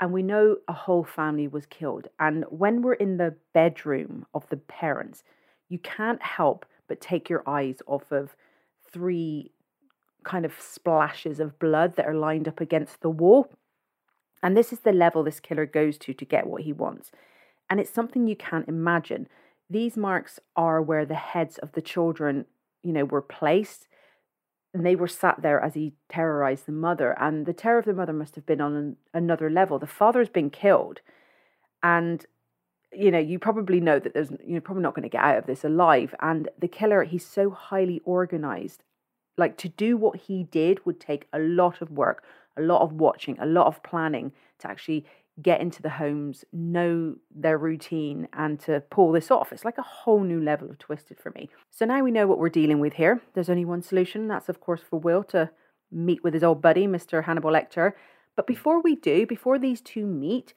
and 0.00 0.12
we 0.12 0.22
know 0.22 0.56
a 0.68 0.72
whole 0.72 1.04
family 1.04 1.48
was 1.48 1.66
killed. 1.66 2.08
And 2.18 2.44
when 2.50 2.82
we're 2.82 2.94
in 2.94 3.16
the 3.16 3.36
bedroom 3.52 4.26
of 4.34 4.48
the 4.48 4.56
parents, 4.56 5.22
you 5.68 5.78
can't 5.78 6.22
help 6.22 6.66
but 6.88 7.00
take 7.00 7.30
your 7.30 7.42
eyes 7.48 7.78
off 7.86 8.10
of 8.10 8.36
three 8.92 9.52
kind 10.24 10.44
of 10.44 10.54
splashes 10.58 11.38
of 11.38 11.58
blood 11.58 11.96
that 11.96 12.06
are 12.06 12.14
lined 12.14 12.48
up 12.48 12.60
against 12.60 13.00
the 13.00 13.10
wall. 13.10 13.50
And 14.42 14.56
this 14.56 14.72
is 14.72 14.80
the 14.80 14.92
level 14.92 15.22
this 15.22 15.40
killer 15.40 15.66
goes 15.66 15.96
to 15.98 16.12
to 16.12 16.24
get 16.24 16.46
what 16.46 16.62
he 16.62 16.72
wants. 16.72 17.10
And 17.70 17.80
it's 17.80 17.90
something 17.90 18.26
you 18.26 18.36
can't 18.36 18.68
imagine. 18.68 19.28
These 19.70 19.96
marks 19.96 20.38
are 20.56 20.82
where 20.82 21.06
the 21.06 21.14
heads 21.14 21.56
of 21.58 21.72
the 21.72 21.80
children, 21.80 22.46
you 22.82 22.92
know, 22.92 23.04
were 23.04 23.22
placed 23.22 23.88
and 24.74 24.84
they 24.84 24.96
were 24.96 25.08
sat 25.08 25.40
there 25.40 25.60
as 25.60 25.74
he 25.74 25.94
terrorized 26.08 26.66
the 26.66 26.72
mother. 26.72 27.16
And 27.18 27.46
the 27.46 27.52
terror 27.52 27.78
of 27.78 27.84
the 27.84 27.94
mother 27.94 28.12
must 28.12 28.34
have 28.34 28.44
been 28.44 28.60
on 28.60 28.74
an, 28.74 28.96
another 29.14 29.48
level. 29.48 29.78
The 29.78 29.86
father's 29.86 30.28
been 30.28 30.50
killed, 30.50 31.00
and 31.82 32.26
you 32.92 33.10
know, 33.10 33.18
you 33.18 33.38
probably 33.38 33.80
know 33.80 33.98
that 33.98 34.14
there's 34.14 34.30
you're 34.44 34.60
probably 34.60 34.82
not 34.82 34.94
going 34.94 35.04
to 35.04 35.08
get 35.08 35.24
out 35.24 35.38
of 35.38 35.46
this 35.46 35.64
alive. 35.64 36.14
And 36.20 36.48
the 36.58 36.68
killer, 36.68 37.04
he's 37.04 37.24
so 37.24 37.50
highly 37.50 38.02
organized. 38.04 38.82
Like 39.36 39.56
to 39.58 39.68
do 39.68 39.96
what 39.96 40.16
he 40.16 40.44
did 40.44 40.84
would 40.84 41.00
take 41.00 41.26
a 41.32 41.38
lot 41.38 41.80
of 41.80 41.90
work, 41.90 42.24
a 42.56 42.62
lot 42.62 42.82
of 42.82 42.92
watching, 42.92 43.38
a 43.40 43.46
lot 43.46 43.66
of 43.66 43.82
planning 43.82 44.32
to 44.60 44.68
actually 44.68 45.06
get 45.42 45.60
into 45.60 45.82
the 45.82 45.90
homes, 45.90 46.44
know 46.52 47.16
their 47.34 47.58
routine, 47.58 48.28
and 48.32 48.60
to 48.60 48.80
pull 48.90 49.10
this 49.12 49.30
off. 49.30 49.52
It's 49.52 49.64
like 49.64 49.78
a 49.78 49.82
whole 49.82 50.22
new 50.22 50.40
level 50.40 50.70
of 50.70 50.78
twisted 50.78 51.18
for 51.18 51.30
me. 51.30 51.50
So 51.70 51.84
now 51.84 52.02
we 52.02 52.12
know 52.12 52.26
what 52.26 52.38
we're 52.38 52.48
dealing 52.48 52.78
with 52.78 52.94
here. 52.94 53.20
There's 53.34 53.50
only 53.50 53.64
one 53.64 53.82
solution. 53.82 54.28
That's, 54.28 54.48
of 54.48 54.60
course, 54.60 54.82
for 54.88 55.00
Will 55.00 55.24
to 55.24 55.50
meet 55.90 56.22
with 56.22 56.34
his 56.34 56.44
old 56.44 56.62
buddy, 56.62 56.86
Mr. 56.86 57.24
Hannibal 57.24 57.50
Lecter. 57.50 57.92
But 58.36 58.46
before 58.46 58.80
we 58.80 58.94
do, 58.94 59.26
before 59.26 59.58
these 59.58 59.80
two 59.80 60.06
meet, 60.06 60.54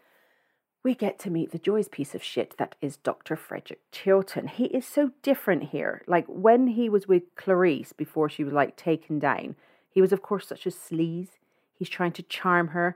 we 0.83 0.93
get 0.93 1.17
to 1.19 1.31
meet 1.31 1.51
the 1.51 1.59
Joy's 1.59 1.87
piece 1.87 2.13
of 2.13 2.23
shit 2.23 2.55
that 2.57 2.75
is 2.81 2.97
Dr. 2.97 3.35
Frederick 3.35 3.81
Chilton. 3.91 4.47
He 4.47 4.65
is 4.65 4.85
so 4.85 5.11
different 5.21 5.65
here. 5.65 6.03
Like 6.07 6.25
when 6.27 6.67
he 6.67 6.87
was 6.87 7.07
with 7.07 7.23
Clarice 7.35 7.93
before 7.93 8.29
she 8.29 8.43
was 8.43 8.53
like 8.53 8.77
taken 8.77 9.19
down, 9.19 9.55
he 9.89 10.01
was, 10.01 10.11
of 10.11 10.21
course, 10.21 10.47
such 10.47 10.65
a 10.65 10.69
sleaze. 10.69 11.39
He's 11.73 11.89
trying 11.89 12.13
to 12.13 12.23
charm 12.23 12.69
her 12.69 12.95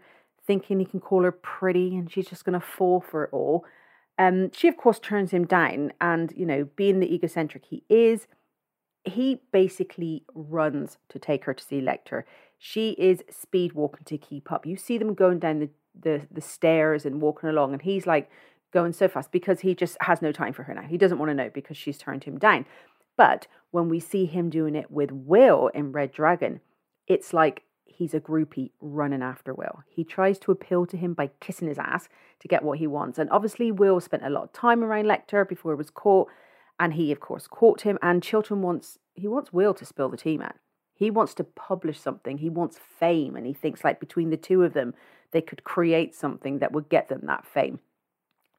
thinking 0.51 0.79
he 0.79 0.85
can 0.85 0.99
call 0.99 1.23
her 1.23 1.31
pretty 1.31 1.95
and 1.95 2.11
she's 2.11 2.27
just 2.27 2.43
going 2.43 2.59
to 2.59 2.65
fall 2.65 2.99
for 2.99 3.23
it 3.23 3.29
all. 3.31 3.63
Um, 4.19 4.51
she, 4.51 4.67
of 4.67 4.75
course, 4.75 4.99
turns 4.99 5.31
him 5.31 5.45
down, 5.45 5.93
and 6.01 6.33
you 6.35 6.45
know, 6.45 6.67
being 6.75 6.99
the 6.99 7.11
egocentric 7.11 7.63
he 7.69 7.85
is, 7.89 8.27
he 9.05 9.39
basically 9.53 10.25
runs 10.35 10.97
to 11.07 11.17
take 11.19 11.45
her 11.45 11.53
to 11.53 11.63
see 11.63 11.79
Lecter. 11.79 12.23
She 12.59 12.91
is 12.99 13.23
speed 13.29 13.71
walking 13.71 14.03
to 14.05 14.17
keep 14.17 14.51
up. 14.51 14.65
You 14.65 14.75
see 14.75 14.97
them 14.97 15.13
going 15.13 15.39
down 15.39 15.59
the, 15.59 15.69
the, 15.99 16.27
the 16.29 16.41
stairs 16.41 17.05
and 17.05 17.21
walking 17.21 17.49
along, 17.49 17.71
and 17.71 17.81
he's 17.81 18.05
like 18.05 18.29
going 18.73 18.91
so 18.91 19.07
fast 19.07 19.31
because 19.31 19.61
he 19.61 19.73
just 19.73 19.95
has 20.01 20.21
no 20.21 20.33
time 20.33 20.51
for 20.51 20.63
her 20.63 20.73
now. 20.73 20.83
He 20.83 20.97
doesn't 20.97 21.17
want 21.17 21.29
to 21.29 21.33
know 21.35 21.49
because 21.51 21.77
she's 21.77 21.97
turned 21.97 22.25
him 22.25 22.37
down. 22.37 22.65
But 23.15 23.47
when 23.71 23.87
we 23.87 24.01
see 24.01 24.25
him 24.25 24.49
doing 24.49 24.75
it 24.75 24.91
with 24.91 25.11
Will 25.11 25.69
in 25.69 25.93
Red 25.93 26.11
Dragon, 26.11 26.59
it's 27.07 27.33
like 27.33 27.63
he's 28.01 28.15
a 28.15 28.19
groupie 28.19 28.71
running 28.81 29.21
after 29.21 29.53
Will. 29.53 29.83
He 29.87 30.03
tries 30.03 30.39
to 30.39 30.51
appeal 30.51 30.87
to 30.87 30.97
him 30.97 31.13
by 31.13 31.29
kissing 31.39 31.67
his 31.67 31.77
ass 31.77 32.09
to 32.39 32.47
get 32.47 32.63
what 32.63 32.79
he 32.79 32.87
wants. 32.87 33.19
And 33.19 33.29
obviously, 33.29 33.71
Will 33.71 34.01
spent 34.01 34.25
a 34.25 34.29
lot 34.29 34.45
of 34.45 34.53
time 34.53 34.83
around 34.83 35.05
Lecter 35.05 35.47
before 35.47 35.73
he 35.73 35.77
was 35.77 35.91
caught. 35.91 36.27
And 36.79 36.95
he, 36.95 37.11
of 37.11 37.19
course, 37.19 37.45
caught 37.45 37.81
him. 37.81 37.99
And 38.01 38.23
Chilton 38.23 38.63
wants 38.63 38.97
he 39.13 39.27
wants 39.27 39.53
Will 39.53 39.75
to 39.75 39.85
spill 39.85 40.09
the 40.09 40.17
tea, 40.17 40.35
man. 40.35 40.55
He 40.95 41.11
wants 41.11 41.35
to 41.35 41.43
publish 41.43 41.99
something. 41.99 42.39
He 42.39 42.49
wants 42.49 42.79
fame. 42.79 43.35
And 43.35 43.45
he 43.45 43.53
thinks 43.53 43.83
like 43.83 43.99
between 43.99 44.31
the 44.31 44.37
two 44.37 44.63
of 44.63 44.73
them, 44.73 44.95
they 45.31 45.41
could 45.41 45.63
create 45.63 46.15
something 46.15 46.57
that 46.57 46.71
would 46.71 46.89
get 46.89 47.07
them 47.07 47.21
that 47.25 47.45
fame. 47.45 47.81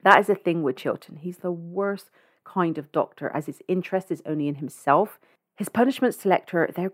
That 0.04 0.20
is 0.20 0.28
the 0.28 0.37
thing 0.37 0.62
with 0.62 0.76
Chilton. 0.76 1.16
He's 1.16 1.38
the 1.38 1.50
worst 1.50 2.11
kind 2.44 2.78
of 2.78 2.92
doctor, 2.92 3.30
as 3.34 3.46
his 3.46 3.61
interest 3.66 4.12
is 4.12 4.22
only 4.25 4.46
in 4.46 4.56
himself. 4.56 5.18
His 5.56 5.68
punishments 5.68 6.16
to 6.18 6.28
Lecter, 6.28 6.72
they're 6.72 6.92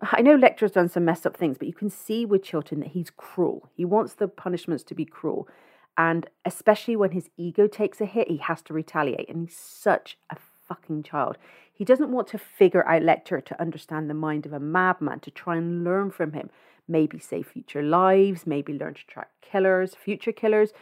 I 0.12 0.22
know 0.22 0.36
Lecter's 0.36 0.72
done 0.72 0.88
some 0.88 1.04
messed 1.04 1.26
up 1.26 1.36
things, 1.36 1.58
but 1.58 1.68
you 1.68 1.74
can 1.74 1.90
see 1.90 2.24
with 2.24 2.42
Chilton 2.42 2.80
that 2.80 2.90
he's 2.90 3.10
cruel. 3.10 3.70
He 3.74 3.84
wants 3.84 4.14
the 4.14 4.28
punishments 4.28 4.84
to 4.84 4.94
be 4.94 5.04
cruel. 5.04 5.48
And 5.98 6.26
especially 6.44 6.96
when 6.96 7.10
his 7.10 7.28
ego 7.36 7.66
takes 7.66 8.00
a 8.00 8.06
hit, 8.06 8.28
he 8.28 8.38
has 8.38 8.62
to 8.62 8.74
retaliate. 8.74 9.28
And 9.28 9.48
he's 9.48 9.56
such 9.56 10.16
a 10.30 10.36
fucking 10.66 11.02
child. 11.02 11.36
He 11.72 11.84
doesn't 11.84 12.12
want 12.12 12.28
to 12.28 12.38
figure 12.38 12.86
out 12.88 13.02
Lecter 13.02 13.44
to 13.44 13.60
understand 13.60 14.08
the 14.08 14.14
mind 14.14 14.46
of 14.46 14.52
a 14.52 14.60
madman, 14.60 15.20
to 15.20 15.30
try 15.30 15.56
and 15.56 15.84
learn 15.84 16.10
from 16.10 16.32
him. 16.32 16.50
Maybe 16.88 17.18
save 17.18 17.46
future 17.46 17.82
lives, 17.82 18.46
maybe 18.46 18.72
learn 18.72 18.94
to 18.94 19.06
track 19.06 19.30
killers, 19.40 19.94
future 19.94 20.32
killers. 20.32 20.72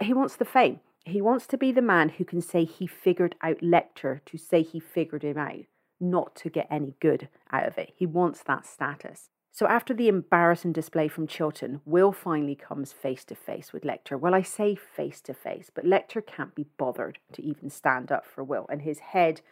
He 0.00 0.12
wants 0.12 0.36
the 0.36 0.44
fame. 0.44 0.80
He 1.04 1.20
wants 1.20 1.46
to 1.48 1.58
be 1.58 1.72
the 1.72 1.82
man 1.82 2.10
who 2.10 2.24
can 2.24 2.40
say 2.40 2.64
he 2.64 2.86
figured 2.86 3.34
out 3.42 3.60
Lecter, 3.60 4.20
to 4.26 4.38
say 4.38 4.62
he 4.62 4.80
figured 4.80 5.22
him 5.22 5.38
out 5.38 5.66
not 6.00 6.34
to 6.36 6.50
get 6.50 6.66
any 6.70 6.94
good 7.00 7.28
out 7.50 7.66
of 7.66 7.78
it. 7.78 7.92
He 7.96 8.06
wants 8.06 8.42
that 8.42 8.66
status. 8.66 9.30
So 9.52 9.66
after 9.68 9.94
the 9.94 10.08
embarrassing 10.08 10.72
display 10.72 11.06
from 11.06 11.28
Chilton, 11.28 11.80
Will 11.84 12.10
finally 12.10 12.56
comes 12.56 12.92
face 12.92 13.24
to 13.26 13.36
face 13.36 13.72
with 13.72 13.84
Lecter. 13.84 14.18
Well, 14.18 14.34
I 14.34 14.42
say 14.42 14.74
face 14.74 15.20
to 15.22 15.34
face, 15.34 15.70
but 15.72 15.84
Lecter 15.84 16.26
can't 16.26 16.56
be 16.56 16.66
bothered 16.76 17.20
to 17.34 17.42
even 17.44 17.70
stand 17.70 18.10
up 18.10 18.26
for 18.26 18.42
Will, 18.42 18.66
and 18.68 18.82
his 18.82 18.98
head 18.98 19.42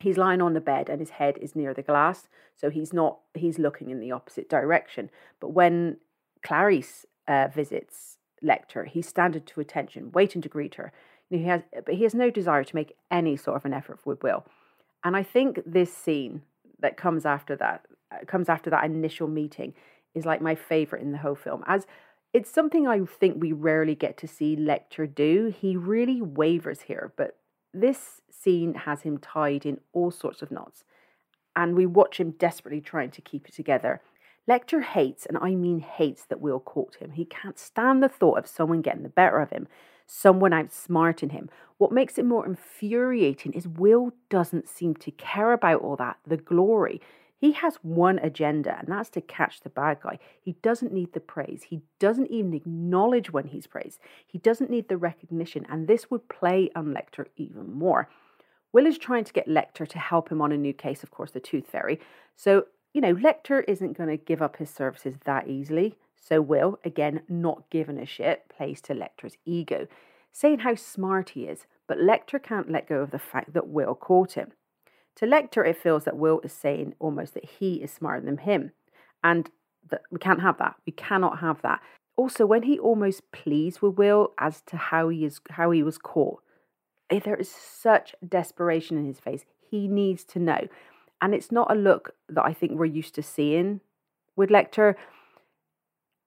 he's 0.00 0.18
lying 0.18 0.42
on 0.42 0.52
the 0.52 0.60
bed 0.60 0.88
and 0.88 1.00
his 1.00 1.10
head 1.10 1.38
is 1.40 1.56
near 1.56 1.72
the 1.72 1.82
glass 1.82 2.28
so 2.56 2.70
he's 2.70 2.92
not 2.92 3.18
he's 3.34 3.58
looking 3.58 3.90
in 3.90 4.00
the 4.00 4.12
opposite 4.12 4.48
direction 4.48 5.10
but 5.40 5.48
when 5.48 5.96
clarice 6.42 7.06
uh, 7.26 7.48
visits 7.48 8.18
lecter 8.44 8.86
he's 8.86 9.08
standing 9.08 9.42
to 9.42 9.60
attention 9.60 10.12
waiting 10.12 10.42
to 10.42 10.48
greet 10.48 10.74
her 10.74 10.92
he 11.30 11.44
has 11.44 11.62
but 11.86 11.94
he 11.94 12.02
has 12.02 12.14
no 12.14 12.30
desire 12.30 12.64
to 12.64 12.76
make 12.76 12.96
any 13.10 13.36
sort 13.36 13.56
of 13.56 13.64
an 13.64 13.72
effort 13.72 13.98
with 14.04 14.22
will 14.22 14.44
and 15.04 15.16
I 15.16 15.22
think 15.22 15.60
this 15.64 15.94
scene 15.94 16.42
that 16.80 16.96
comes 16.96 17.24
after 17.24 17.54
that 17.56 17.86
uh, 18.10 18.24
comes 18.26 18.48
after 18.48 18.70
that 18.70 18.84
initial 18.84 19.28
meeting 19.28 19.74
is 20.14 20.24
like 20.24 20.40
my 20.40 20.54
favorite 20.54 21.02
in 21.02 21.12
the 21.12 21.18
whole 21.18 21.34
film 21.34 21.62
as 21.66 21.86
it's 22.32 22.50
something 22.50 22.88
I 22.88 23.00
think 23.04 23.36
we 23.38 23.52
rarely 23.52 23.94
get 23.94 24.18
to 24.18 24.26
see 24.26 24.56
Lecter 24.56 25.12
do. 25.12 25.54
He 25.56 25.76
really 25.76 26.20
wavers 26.20 26.82
here, 26.82 27.12
but 27.16 27.36
this 27.72 28.22
scene 28.28 28.74
has 28.74 29.02
him 29.02 29.18
tied 29.18 29.64
in 29.64 29.78
all 29.92 30.10
sorts 30.10 30.42
of 30.42 30.50
knots, 30.50 30.82
and 31.54 31.76
we 31.76 31.86
watch 31.86 32.18
him 32.18 32.32
desperately 32.32 32.80
trying 32.80 33.12
to 33.12 33.20
keep 33.20 33.46
it 33.46 33.54
together. 33.54 34.02
Lecter 34.50 34.82
hates, 34.82 35.26
and 35.26 35.38
I 35.38 35.54
mean 35.54 35.78
hates, 35.78 36.24
that 36.24 36.40
Will 36.40 36.58
caught 36.58 36.96
him. 36.96 37.12
He 37.12 37.24
can't 37.24 37.58
stand 37.58 38.02
the 38.02 38.08
thought 38.08 38.38
of 38.38 38.48
someone 38.48 38.82
getting 38.82 39.04
the 39.04 39.08
better 39.08 39.38
of 39.38 39.50
him 39.50 39.68
someone 40.06 40.52
outsmarting 40.52 41.32
him. 41.32 41.48
What 41.78 41.92
makes 41.92 42.18
it 42.18 42.24
more 42.24 42.46
infuriating 42.46 43.52
is 43.52 43.66
Will 43.66 44.12
doesn't 44.30 44.68
seem 44.68 44.94
to 44.96 45.10
care 45.10 45.52
about 45.52 45.80
all 45.80 45.96
that, 45.96 46.18
the 46.26 46.36
glory. 46.36 47.00
He 47.36 47.52
has 47.52 47.76
one 47.82 48.18
agenda, 48.20 48.78
and 48.78 48.88
that's 48.88 49.10
to 49.10 49.20
catch 49.20 49.60
the 49.60 49.68
bad 49.68 50.00
guy. 50.00 50.18
He 50.40 50.52
doesn't 50.62 50.92
need 50.92 51.12
the 51.12 51.20
praise. 51.20 51.64
He 51.64 51.82
doesn't 51.98 52.30
even 52.30 52.54
acknowledge 52.54 53.32
when 53.32 53.48
he's 53.48 53.66
praised. 53.66 53.98
He 54.26 54.38
doesn't 54.38 54.70
need 54.70 54.88
the 54.88 54.96
recognition, 54.96 55.66
and 55.68 55.86
this 55.86 56.10
would 56.10 56.28
play 56.28 56.70
on 56.74 56.94
Lecter 56.94 57.26
even 57.36 57.72
more. 57.72 58.08
Will 58.72 58.86
is 58.86 58.98
trying 58.98 59.24
to 59.24 59.32
get 59.32 59.46
Lecter 59.46 59.86
to 59.86 59.98
help 59.98 60.32
him 60.32 60.40
on 60.40 60.52
a 60.52 60.56
new 60.56 60.72
case, 60.72 61.02
of 61.02 61.10
course, 61.10 61.32
the 61.32 61.40
Tooth 61.40 61.66
Fairy. 61.66 62.00
So, 62.34 62.64
you 62.94 63.00
know, 63.00 63.14
Lecter 63.14 63.62
isn't 63.68 63.96
going 63.96 64.08
to 64.08 64.16
give 64.16 64.40
up 64.40 64.56
his 64.56 64.70
services 64.70 65.16
that 65.26 65.46
easily. 65.48 65.98
So 66.26 66.40
Will, 66.40 66.78
again, 66.84 67.22
not 67.28 67.68
given 67.68 67.98
a 67.98 68.06
shit, 68.06 68.48
plays 68.48 68.80
to 68.82 68.94
Lecter's 68.94 69.36
ego, 69.44 69.86
saying 70.32 70.60
how 70.60 70.74
smart 70.74 71.30
he 71.30 71.44
is, 71.44 71.66
but 71.86 71.98
Lecter 71.98 72.42
can't 72.42 72.72
let 72.72 72.88
go 72.88 73.00
of 73.00 73.10
the 73.10 73.18
fact 73.18 73.52
that 73.52 73.68
Will 73.68 73.94
caught 73.94 74.32
him. 74.32 74.52
To 75.16 75.26
Lecter, 75.26 75.68
it 75.68 75.76
feels 75.76 76.04
that 76.04 76.16
Will 76.16 76.40
is 76.40 76.52
saying 76.52 76.94
almost 76.98 77.34
that 77.34 77.44
he 77.44 77.74
is 77.74 77.92
smarter 77.92 78.24
than 78.24 78.38
him. 78.38 78.72
And 79.22 79.50
that 79.90 80.02
we 80.10 80.18
can't 80.18 80.40
have 80.40 80.58
that. 80.58 80.76
We 80.86 80.92
cannot 80.92 81.40
have 81.40 81.60
that. 81.62 81.80
Also, 82.16 82.46
when 82.46 82.62
he 82.62 82.78
almost 82.78 83.30
pleads 83.32 83.82
with 83.82 83.98
Will 83.98 84.32
as 84.38 84.62
to 84.62 84.76
how 84.76 85.08
he 85.10 85.24
is 85.24 85.40
how 85.50 85.70
he 85.72 85.82
was 85.82 85.98
caught, 85.98 86.42
eh, 87.10 87.20
there 87.22 87.36
is 87.36 87.50
such 87.50 88.14
desperation 88.26 88.96
in 88.96 89.04
his 89.04 89.20
face. 89.20 89.44
He 89.70 89.88
needs 89.88 90.24
to 90.24 90.38
know. 90.38 90.68
And 91.20 91.34
it's 91.34 91.52
not 91.52 91.70
a 91.70 91.74
look 91.74 92.14
that 92.28 92.44
I 92.44 92.52
think 92.52 92.72
we're 92.72 92.86
used 92.86 93.14
to 93.16 93.22
seeing 93.22 93.80
with 94.36 94.50
Lecter. 94.50 94.94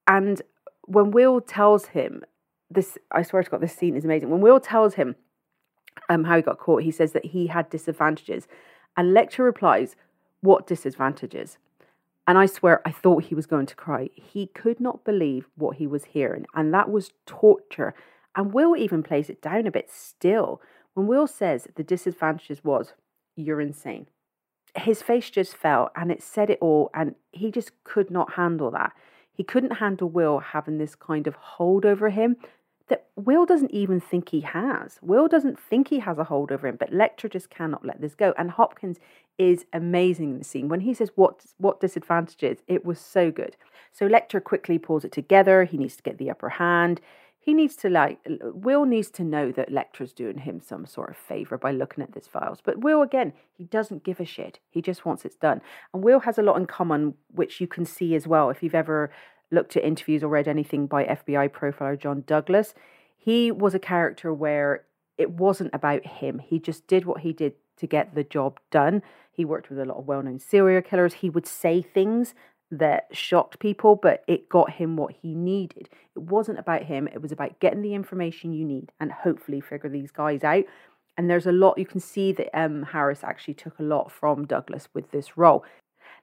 And 0.08 0.42
when 0.86 1.12
Will 1.12 1.42
tells 1.42 1.88
him 1.88 2.24
this, 2.70 2.98
I 3.12 3.22
swear 3.22 3.44
to 3.44 3.50
God, 3.50 3.62
this 3.62 3.76
scene 3.76 3.96
is 3.96 4.06
amazing. 4.06 4.30
When 4.30 4.42
Will 4.42 4.60
tells 4.60 4.96
him 4.96 5.16
um, 6.10 6.24
how 6.24 6.38
he 6.38 6.42
got 6.42 6.60
caught, 6.60 6.84
he 6.84 6.92
says 6.92 7.12
that 7.12 7.26
he 7.26 7.48
had 7.48 7.70
disadvantages. 7.70 8.48
And 8.96 9.16
Lecter 9.16 9.40
replies, 9.40 9.96
What 10.42 10.66
disadvantages? 10.66 11.58
And 12.26 12.38
I 12.38 12.46
swear, 12.46 12.82
I 12.86 12.92
thought 12.92 13.26
he 13.26 13.36
was 13.36 13.46
going 13.46 13.68
to 13.68 13.76
cry. 13.76 14.10
He 14.16 14.48
could 14.48 14.82
not 14.82 15.06
believe 15.06 15.48
what 15.56 15.78
he 15.78 15.88
was 15.88 16.06
hearing, 16.06 16.46
and 16.54 16.74
that 16.74 16.90
was 16.90 17.14
torture. 17.26 17.94
And 18.36 18.54
Will 18.54 18.76
even 18.76 19.02
plays 19.02 19.30
it 19.30 19.42
down 19.42 19.66
a 19.66 19.72
bit 19.72 19.90
still. 19.90 20.62
When 20.94 21.08
Will 21.08 21.28
says 21.28 21.68
the 21.76 21.84
disadvantages 21.84 22.64
was, 22.64 22.94
You're 23.36 23.62
insane. 23.62 24.08
His 24.76 25.02
face 25.02 25.30
just 25.30 25.56
fell, 25.56 25.90
and 25.96 26.12
it 26.12 26.22
said 26.22 26.50
it 26.50 26.60
all, 26.62 26.90
and 26.94 27.16
he 27.32 27.50
just 27.50 27.72
could 27.84 28.12
not 28.12 28.34
handle 28.34 28.72
that. 28.72 28.94
He 29.38 29.44
couldn't 29.44 29.78
handle 29.78 30.10
Will 30.10 30.40
having 30.40 30.80
this 30.80 30.96
kind 30.96 31.28
of 31.28 31.36
hold 31.36 31.86
over 31.86 32.10
him 32.10 32.38
that 32.88 33.06
Will 33.16 33.46
doesn't 33.46 33.72
even 33.72 34.00
think 34.00 34.30
he 34.30 34.42
has. 34.42 34.98
Will 35.02 35.28
doesn't 35.28 35.60
think 35.60 35.90
he 35.90 36.00
has 36.00 36.18
a 36.18 36.24
hold 36.24 36.52
over 36.52 36.68
him, 36.68 36.76
but 36.80 36.92
Lecter 36.92 37.30
just 37.30 37.52
cannot 37.52 37.86
let 37.86 38.02
this 38.02 38.16
go. 38.16 38.34
And 38.36 38.50
Hopkins 38.50 38.98
is 39.38 39.66
amazing 39.72 40.32
in 40.32 40.38
the 40.40 40.44
scene. 40.44 40.70
When 40.70 40.82
he 40.82 40.94
says 40.96 41.12
what 41.14 41.46
what 41.60 41.80
disadvantages, 41.80 42.64
it 42.68 42.84
was 42.84 43.00
so 43.00 43.30
good. 43.30 43.56
So 43.92 44.08
Lecter 44.10 44.44
quickly 44.44 44.80
pulls 44.80 45.06
it 45.06 45.12
together. 45.12 45.66
He 45.66 45.78
needs 45.78 45.96
to 45.98 46.04
get 46.04 46.18
the 46.18 46.32
upper 46.32 46.50
hand 46.50 47.00
he 47.48 47.54
needs 47.54 47.78
to 47.78 47.90
like 47.90 48.20
Will 48.42 48.84
needs 48.84 49.10
to 49.12 49.24
know 49.24 49.54
that 49.54 49.72
Lecter's 49.72 50.12
doing 50.12 50.40
him 50.40 50.60
some 50.60 50.86
sort 50.86 51.12
of 51.12 51.16
favor 51.16 51.58
by 51.58 51.72
looking 51.72 52.04
at 52.04 52.12
these 52.12 52.28
files. 52.28 52.60
But 52.62 52.80
Will 52.82 53.02
again, 53.02 53.32
he 53.54 53.64
doesn't 53.64 54.04
give 54.04 54.20
a 54.20 54.26
shit. 54.26 54.60
He 54.70 54.82
just 54.82 55.06
wants 55.06 55.24
it 55.24 55.40
done. 55.40 55.62
And 55.94 56.04
Will 56.04 56.20
has 56.20 56.38
a 56.38 56.42
lot 56.42 56.58
in 56.58 56.66
common, 56.66 57.14
which 57.34 57.62
you 57.62 57.66
can 57.68 57.86
see 57.86 58.16
as 58.16 58.28
well 58.28 58.50
if 58.50 58.62
you've 58.62 58.76
ever 58.76 59.12
looked 59.50 59.78
at 59.78 59.86
interviews 59.86 60.24
or 60.24 60.28
read 60.28 60.50
anything 60.50 60.88
by 60.88 61.06
FBI 61.06 61.48
profiler 61.52 61.98
John 61.98 62.26
Douglas. 62.28 62.74
He 63.16 63.50
was 63.50 63.74
a 63.74 63.80
character 63.80 64.34
where 64.34 64.84
it 65.18 65.32
wasn't 65.32 65.74
about 65.74 66.06
him. 66.06 66.40
He 66.40 66.60
just 66.60 66.86
did 66.86 67.06
what 67.06 67.22
he 67.22 67.32
did 67.32 67.54
to 67.78 67.88
get 67.88 68.14
the 68.14 68.26
job 68.26 68.60
done. 68.72 69.02
He 69.32 69.46
worked 69.46 69.70
with 69.70 69.80
a 69.80 69.86
lot 69.86 70.00
of 70.00 70.06
well 70.06 70.22
known 70.22 70.40
serial 70.40 70.82
killers. 70.82 71.14
He 71.14 71.30
would 71.30 71.48
say 71.48 71.82
things 71.82 72.36
that 72.72 73.08
shocked 73.12 73.60
people, 73.60 73.96
but 73.96 74.24
it 74.28 74.50
got 74.50 74.72
him 74.72 74.98
what 74.98 75.16
he 75.22 75.34
needed. 75.34 75.90
It 76.16 76.22
wasn't 76.24 76.60
about 76.60 76.84
him, 76.84 77.08
it 77.08 77.22
was 77.22 77.32
about 77.32 77.60
getting 77.60 77.82
the 77.82 77.94
information 77.94 78.54
you 78.54 78.66
need 78.66 78.92
and 79.00 79.12
hopefully 79.12 79.62
figure 79.62 79.90
these 79.90 80.12
guys 80.12 80.44
out. 80.44 80.66
And 81.18 81.30
there's 81.30 81.48
a 81.48 81.52
lot 81.52 81.78
you 81.78 81.86
can 81.86 82.00
see 82.00 82.32
that 82.34 82.50
um, 82.58 82.84
Harris 82.84 83.24
actually 83.24 83.56
took 83.56 83.80
a 83.80 83.84
lot 83.84 84.12
from 84.12 84.46
Douglas 84.46 84.90
with 84.94 85.12
this 85.12 85.38
role. 85.38 85.64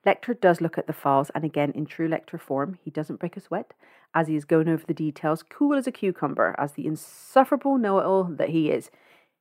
Lecter 0.07 0.39
does 0.39 0.61
look 0.61 0.77
at 0.77 0.87
the 0.87 0.93
files, 0.93 1.31
and 1.35 1.45
again, 1.45 1.73
in 1.73 1.87
true 1.87 2.09
Lecter 2.09 2.39
form, 2.39 2.79
he 2.85 2.91
doesn't 2.91 3.19
break 3.19 3.37
a 3.37 3.41
sweat 3.41 3.73
as 4.15 4.29
he 4.29 4.37
is 4.37 4.45
going 4.45 4.69
over 4.69 4.85
the 4.87 4.95
details, 4.95 5.43
cool 5.43 5.77
as 5.77 5.87
a 5.87 5.93
cucumber, 5.93 6.55
as 6.59 6.73
the 6.73 6.87
insufferable 6.87 7.79
know 7.79 7.99
it 7.99 8.05
all 8.05 8.25
that 8.25 8.51
he 8.51 8.71
is. 8.71 8.91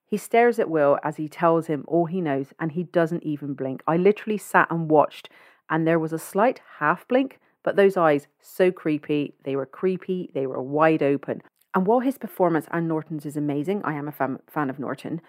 He 0.06 0.18
stares 0.18 0.60
at 0.60 0.70
Will 0.70 1.00
as 1.04 1.18
he 1.18 1.28
tells 1.28 1.68
him 1.68 1.84
all 1.88 2.06
he 2.06 2.22
knows, 2.22 2.54
and 2.60 2.72
he 2.72 2.84
doesn't 2.84 3.24
even 3.24 3.54
blink. 3.54 3.84
I 3.88 3.98
literally 3.98 4.38
sat 4.38 4.72
and 4.72 4.90
watched, 4.90 5.30
and 5.70 5.88
there 5.88 6.00
was 6.00 6.14
a 6.14 6.20
slight 6.20 6.62
half 6.80 7.08
blink, 7.08 7.40
but 7.64 7.76
those 7.76 7.98
eyes, 7.98 8.28
so 8.42 8.72
creepy. 8.72 9.36
They 9.44 9.56
were 9.56 9.66
creepy, 9.66 10.30
they 10.34 10.48
were 10.48 10.62
wide 10.62 11.02
open. 11.02 11.42
And 11.74 11.88
while 11.88 12.02
his 12.02 12.18
performance 12.18 12.68
and 12.72 12.88
Norton's 12.88 13.26
is 13.26 13.38
amazing, 13.38 13.82
I 13.84 13.94
am 13.94 14.08
a 14.08 14.12
fan, 14.12 14.40
fan 14.48 14.70
of 14.70 14.80
Norton, 14.80 15.22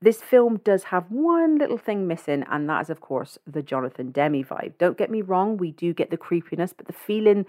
this 0.00 0.20
film 0.20 0.60
does 0.64 0.84
have 0.84 1.04
one 1.10 1.58
little 1.58 1.78
thing 1.78 2.08
missing, 2.08 2.44
and 2.50 2.68
that 2.68 2.82
is, 2.82 2.90
of 2.90 3.00
course, 3.00 3.38
the 3.46 3.62
Jonathan 3.62 4.10
Demme 4.10 4.42
vibe. 4.42 4.76
Don't 4.76 4.98
get 4.98 5.12
me 5.12 5.22
wrong, 5.22 5.56
we 5.56 5.70
do 5.70 5.94
get 5.94 6.10
the 6.10 6.16
creepiness, 6.16 6.72
but 6.72 6.88
the 6.88 6.92
feeling 6.92 7.46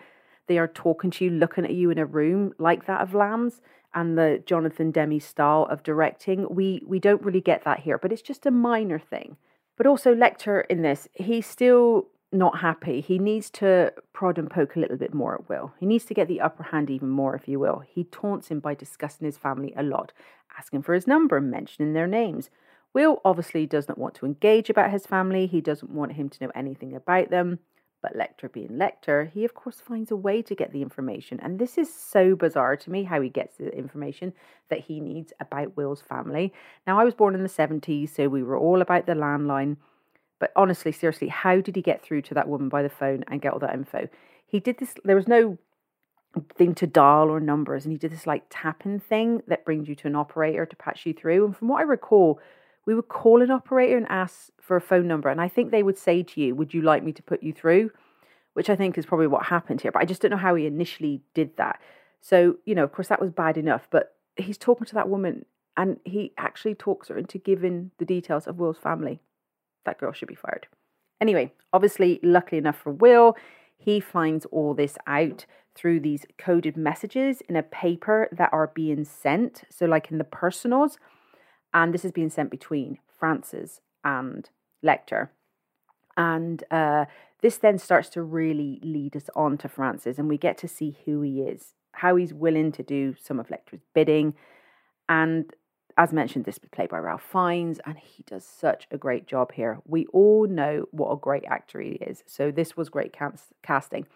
they 0.48 0.60
are 0.60 0.68
talking 0.68 1.10
to 1.10 1.26
you, 1.26 1.32
looking 1.32 1.66
at 1.66 1.74
you 1.74 1.90
in 1.90 1.98
a 1.98 2.06
room 2.06 2.54
like 2.60 2.86
that 2.86 3.02
of 3.02 3.16
Lambs 3.16 3.62
and 3.96 4.18
the 4.18 4.44
Jonathan 4.46 4.92
Demme 4.92 5.20
style 5.20 5.68
of 5.70 5.82
directing, 5.84 6.48
we 6.54 6.84
we 6.86 7.00
don't 7.00 7.24
really 7.24 7.42
get 7.42 7.64
that 7.64 7.82
here. 7.82 7.98
But 7.98 8.12
it's 8.12 8.22
just 8.22 8.46
a 8.46 8.52
minor 8.52 9.00
thing. 9.00 9.38
But 9.76 9.88
also 9.88 10.14
Lecter 10.14 10.64
in 10.70 10.82
this, 10.84 11.08
he 11.14 11.42
still 11.42 12.08
not 12.34 12.60
happy. 12.60 13.02
He 13.02 13.20
needs 13.20 13.50
to 13.52 13.94
prod 14.12 14.38
and 14.38 14.50
poke 14.50 14.76
a 14.76 14.80
little 14.80 14.98
bit 14.98 15.14
more 15.14 15.36
at 15.36 15.50
Will. 15.50 15.74
He 15.80 15.86
needs 15.86 16.06
to 16.06 16.14
get 16.14 16.28
the 16.28 16.42
upper 16.42 16.64
hand 16.64 16.90
even 16.90 17.10
more, 17.10 17.36
if 17.36 17.48
you 17.48 17.60
will. 17.60 17.84
He 17.88 18.04
taunts 18.06 18.50
him 18.50 18.60
by 18.60 18.74
discussing 18.74 19.26
his 19.26 19.38
family 19.38 19.74
a 19.76 19.84
lot 19.84 20.12
asking 20.58 20.84
for 20.84 20.94
his 20.94 21.08
number 21.08 21.38
and 21.38 21.50
mentioning 21.50 21.94
their 21.94 22.08
names. 22.08 22.50
Will 22.94 23.22
obviously 23.26 23.66
does 23.66 23.88
not 23.88 23.98
want 23.98 24.16
to 24.16 24.26
engage 24.26 24.70
about 24.70 24.92
his 24.92 25.06
family, 25.06 25.48
he 25.48 25.62
doesn't 25.62 25.92
want 25.92 26.14
him 26.14 26.30
to 26.30 26.44
know 26.44 26.52
anything 26.54 26.96
about 26.96 27.30
them. 27.30 27.60
But 28.02 28.18
Lecter 28.18 28.52
being 28.52 28.72
Lecter, 28.72 29.32
he 29.32 29.46
of 29.46 29.54
course 29.54 29.80
finds 29.80 30.12
a 30.12 30.16
way 30.16 30.42
to 30.42 30.56
get 30.56 30.74
the 30.74 30.82
information. 30.82 31.40
And 31.42 31.58
this 31.58 31.78
is 31.78 31.92
so 31.94 32.36
bizarre 32.36 32.76
to 32.76 32.92
me 32.92 33.04
how 33.04 33.22
he 33.22 33.30
gets 33.30 33.56
the 33.56 33.70
information 33.76 34.34
that 34.70 34.82
he 34.82 35.00
needs 35.00 35.32
about 35.40 35.78
Will's 35.78 36.02
family. 36.02 36.54
Now, 36.86 37.00
I 37.00 37.06
was 37.06 37.14
born 37.14 37.34
in 37.34 37.44
the 37.44 37.50
70s, 37.50 38.10
so 38.10 38.28
we 38.28 38.44
were 38.44 38.58
all 38.58 38.82
about 38.82 39.06
the 39.06 39.14
landline. 39.14 39.78
But 40.44 40.52
honestly, 40.58 40.92
seriously, 40.92 41.30
how 41.30 41.62
did 41.62 41.78
he 41.78 41.82
get 41.82 42.04
through 42.04 42.24
to 42.24 42.34
that 42.34 42.50
woman 42.50 42.68
by 42.68 42.84
the 42.84 42.90
phone 42.90 43.24
and 43.30 43.42
get 43.42 43.54
all 43.54 43.60
that 43.60 43.74
info? 43.74 44.10
He 44.46 44.60
did 44.60 44.78
this, 44.78 44.94
there 45.06 45.16
was 45.16 45.26
no 45.26 45.58
thing 46.56 46.76
to 46.76 46.86
dial 46.86 47.30
or 47.30 47.40
numbers 47.40 47.86
and 47.86 47.94
he 47.94 47.98
did 47.98 48.12
this 48.12 48.28
like 48.28 48.44
tapping 48.50 49.00
thing 49.00 49.42
that 49.48 49.64
brings 49.64 49.88
you 49.88 49.96
to 49.96 50.08
an 50.08 50.18
operator 50.18 50.66
to 50.66 50.76
patch 50.76 51.06
you 51.06 51.14
through. 51.14 51.46
And 51.46 51.56
from 51.56 51.70
what 51.70 51.80
i 51.80 51.84
recall 51.84 52.42
we 52.86 52.94
would 52.94 53.08
call 53.08 53.42
an 53.42 53.52
operator 53.52 53.96
and 53.96 54.06
ask 54.10 54.50
for 54.60 54.76
a 54.76 54.82
phone 54.82 55.08
number 55.08 55.30
and 55.30 55.40
i 55.40 55.48
think 55.48 55.72
they 55.72 55.82
would 55.82 55.98
say 55.98 56.24
to 56.24 56.42
you 56.42 56.54
would 56.56 56.74
you 56.74 56.82
like 56.82 57.04
me 57.04 57.14
to 57.14 57.24
put 57.24 57.42
you 57.42 57.54
through? 57.54 57.90
Which 58.52 58.70
i 58.70 58.76
think 58.76 58.98
is 58.98 59.06
probably 59.06 59.28
what 59.28 59.46
happened 59.46 59.80
here 59.80 59.94
but 59.94 60.02
i 60.02 60.06
just 60.06 60.22
don't 60.22 60.32
know 60.32 60.36
how 60.36 60.56
he 60.56 60.66
initially 60.66 61.22
did 61.34 61.56
that. 61.56 61.80
So 62.20 62.58
you 62.66 62.76
know 62.76 62.84
of 62.84 62.92
course 62.92 63.08
that 63.08 63.22
was 63.22 63.32
bad 63.32 63.56
enough 63.58 63.88
but 63.90 64.14
he's 64.36 64.58
talking 64.58 64.88
to 64.88 64.96
that 64.96 65.08
woman 65.08 65.46
and 65.78 66.02
he 66.04 66.34
actually 66.38 66.76
talks 66.76 67.08
her 67.08 67.18
into 67.18 67.38
giving 67.38 67.92
the 67.98 68.06
details 68.06 68.46
of 68.46 68.58
will's 68.58 68.78
family 68.78 69.22
that 69.86 70.00
girl 70.00 70.12
should 70.12 70.28
be 70.28 70.36
fired 70.36 70.68
anyway 71.22 71.52
obviously 71.72 72.20
luckily 72.24 72.58
enough 72.58 72.78
for 72.78 72.92
will 72.92 73.36
he 73.78 74.00
finds 74.00 74.46
all 74.46 74.74
this 74.74 74.98
out 75.08 75.46
through 75.76 76.00
these 76.00 76.26
coded 76.38 76.78
messages 76.78 77.42
in 77.50 77.56
a 77.56 77.64
paper 77.64 78.30
that 78.32 78.52
are 78.54 78.72
being 78.74 79.04
sent. 79.04 79.64
So, 79.70 79.86
like 79.86 80.12
in 80.12 80.18
the 80.18 80.24
personals, 80.24 80.98
and 81.74 81.94
this 81.94 82.06
is 82.06 82.12
being 82.12 82.30
sent 82.30 82.52
between 82.52 83.00
Francis 83.20 83.82
and 84.04 84.50
Lecter. 84.86 85.30
And 86.16 86.64
uh, 86.70 87.06
this 87.42 87.58
then 87.58 87.80
starts 87.80 88.10
to 88.10 88.22
really 88.22 88.80
lead 88.84 89.16
us 89.16 89.30
on 89.36 89.58
to 89.60 89.68
Francis, 89.68 90.18
and 90.18 90.30
we 90.30 90.38
get 90.38 90.58
to 90.60 90.68
see 90.68 90.98
who 91.06 91.22
he 91.22 91.42
is, 91.42 91.74
how 91.94 92.16
he's 92.16 92.34
willing 92.34 92.72
to 92.74 92.84
do 92.84 93.16
some 93.22 93.40
of 93.40 93.48
Lecter's 93.48 93.82
bidding. 93.94 94.36
And 95.10 95.54
as 95.98 96.14
mentioned, 96.14 96.46
this 96.46 96.60
was 96.62 96.70
played 96.72 96.90
by 96.90 96.98
Ralph 96.98 97.24
Fiennes, 97.24 97.80
and 97.86 97.98
he 97.98 98.24
does 98.24 98.46
such 98.46 98.88
a 98.92 98.98
great 98.98 99.28
job 99.28 99.52
here. 99.52 99.80
We 99.86 100.06
all 100.08 100.48
know 100.48 100.86
what 100.92 101.12
a 101.12 101.18
great 101.18 101.46
actor 101.46 101.80
he 101.80 101.92
is, 101.92 102.24
so 102.26 102.52
this 102.52 102.76
was 102.76 102.90
great 102.90 103.14
cast- 103.14 103.54
casting. 103.62 104.08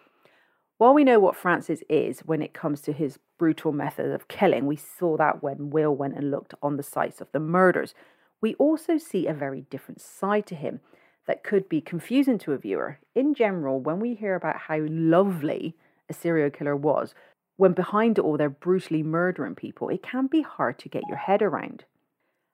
While 0.78 0.94
we 0.94 1.04
know 1.04 1.18
what 1.18 1.36
Francis 1.36 1.82
is 1.88 2.20
when 2.20 2.40
it 2.40 2.54
comes 2.54 2.80
to 2.82 2.92
his 2.92 3.18
brutal 3.36 3.72
method 3.72 4.12
of 4.12 4.28
killing, 4.28 4.66
we 4.66 4.76
saw 4.76 5.16
that 5.16 5.42
when 5.42 5.70
Will 5.70 5.94
went 5.94 6.16
and 6.16 6.30
looked 6.30 6.54
on 6.62 6.76
the 6.76 6.82
sites 6.82 7.20
of 7.20 7.32
the 7.32 7.40
murders, 7.40 7.94
we 8.40 8.54
also 8.54 8.96
see 8.96 9.26
a 9.26 9.34
very 9.34 9.62
different 9.62 10.00
side 10.00 10.46
to 10.46 10.54
him 10.54 10.80
that 11.26 11.42
could 11.42 11.68
be 11.68 11.80
confusing 11.80 12.38
to 12.38 12.52
a 12.52 12.58
viewer. 12.58 12.98
In 13.14 13.34
general, 13.34 13.80
when 13.80 13.98
we 13.98 14.14
hear 14.14 14.34
about 14.34 14.56
how 14.56 14.78
lovely 14.88 15.76
a 16.08 16.14
serial 16.14 16.50
killer 16.50 16.76
was, 16.76 17.14
when 17.58 17.72
behind 17.72 18.18
it 18.18 18.24
all 18.24 18.36
they're 18.36 18.48
brutally 18.48 19.02
murdering 19.02 19.56
people, 19.56 19.88
it 19.88 20.00
can 20.00 20.28
be 20.28 20.42
hard 20.42 20.78
to 20.78 20.88
get 20.88 21.02
your 21.08 21.16
head 21.16 21.42
around. 21.42 21.84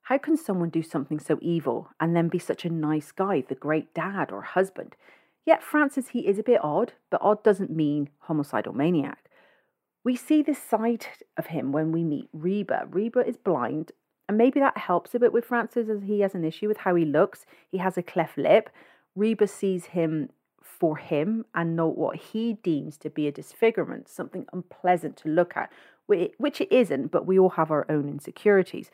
How 0.04 0.16
can 0.16 0.36
someone 0.36 0.70
do 0.70 0.82
something 0.82 1.20
so 1.20 1.38
evil 1.42 1.90
and 2.00 2.16
then 2.16 2.28
be 2.28 2.38
such 2.38 2.64
a 2.64 2.70
nice 2.70 3.12
guy, 3.12 3.44
the 3.46 3.54
great 3.54 3.92
dad 3.92 4.32
or 4.32 4.40
husband? 4.40 4.96
Yet 5.44 5.62
Francis, 5.62 6.08
he 6.08 6.26
is 6.26 6.38
a 6.38 6.42
bit 6.42 6.64
odd, 6.64 6.94
but 7.10 7.20
odd 7.22 7.44
doesn't 7.44 7.70
mean 7.70 8.08
homicidal 8.20 8.72
maniac. 8.72 9.28
We 10.04 10.16
see 10.16 10.42
this 10.42 10.62
side 10.62 11.06
of 11.36 11.48
him 11.48 11.70
when 11.70 11.92
we 11.92 12.02
meet 12.02 12.30
Reba. 12.32 12.86
Reba 12.90 13.26
is 13.26 13.36
blind, 13.36 13.92
and 14.26 14.38
maybe 14.38 14.58
that 14.58 14.78
helps 14.78 15.14
a 15.14 15.18
bit 15.18 15.34
with 15.34 15.44
Francis 15.44 15.90
as 15.90 16.04
he 16.04 16.20
has 16.20 16.34
an 16.34 16.44
issue 16.44 16.66
with 16.66 16.78
how 16.78 16.94
he 16.94 17.04
looks. 17.04 17.44
He 17.70 17.76
has 17.76 17.98
a 17.98 18.02
cleft 18.02 18.38
lip. 18.38 18.70
Reba 19.14 19.46
sees 19.46 19.86
him 19.86 20.30
for 20.78 20.96
him 20.96 21.44
and 21.54 21.76
note 21.76 21.96
what 21.96 22.16
he 22.16 22.54
deems 22.62 22.96
to 22.98 23.10
be 23.10 23.26
a 23.26 23.32
disfigurement, 23.32 24.08
something 24.08 24.46
unpleasant 24.52 25.16
to 25.18 25.28
look 25.28 25.56
at, 25.56 25.70
which 26.06 26.60
it 26.60 26.72
isn't, 26.72 27.10
but 27.10 27.26
we 27.26 27.38
all 27.38 27.50
have 27.50 27.70
our 27.70 27.86
own 27.88 28.08
insecurities. 28.08 28.90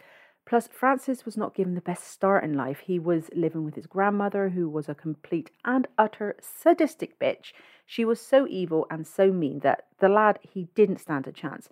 Plus, 0.46 0.68
Francis 0.72 1.24
was 1.24 1.36
not 1.36 1.54
given 1.54 1.74
the 1.74 1.80
best 1.80 2.04
start 2.10 2.42
in 2.42 2.54
life. 2.54 2.80
He 2.80 2.98
was 2.98 3.30
living 3.34 3.64
with 3.64 3.76
his 3.76 3.86
grandmother, 3.86 4.48
who 4.48 4.68
was 4.68 4.88
a 4.88 4.94
complete 4.94 5.50
and 5.64 5.86
utter 5.96 6.36
sadistic 6.40 7.18
bitch. 7.18 7.52
She 7.86 8.04
was 8.04 8.20
so 8.20 8.46
evil 8.48 8.86
and 8.90 9.06
so 9.06 9.32
mean 9.32 9.60
that 9.60 9.86
the 10.00 10.08
lad, 10.08 10.38
he 10.42 10.68
didn't 10.74 10.98
stand 10.98 11.26
a 11.26 11.32
chance. 11.32 11.68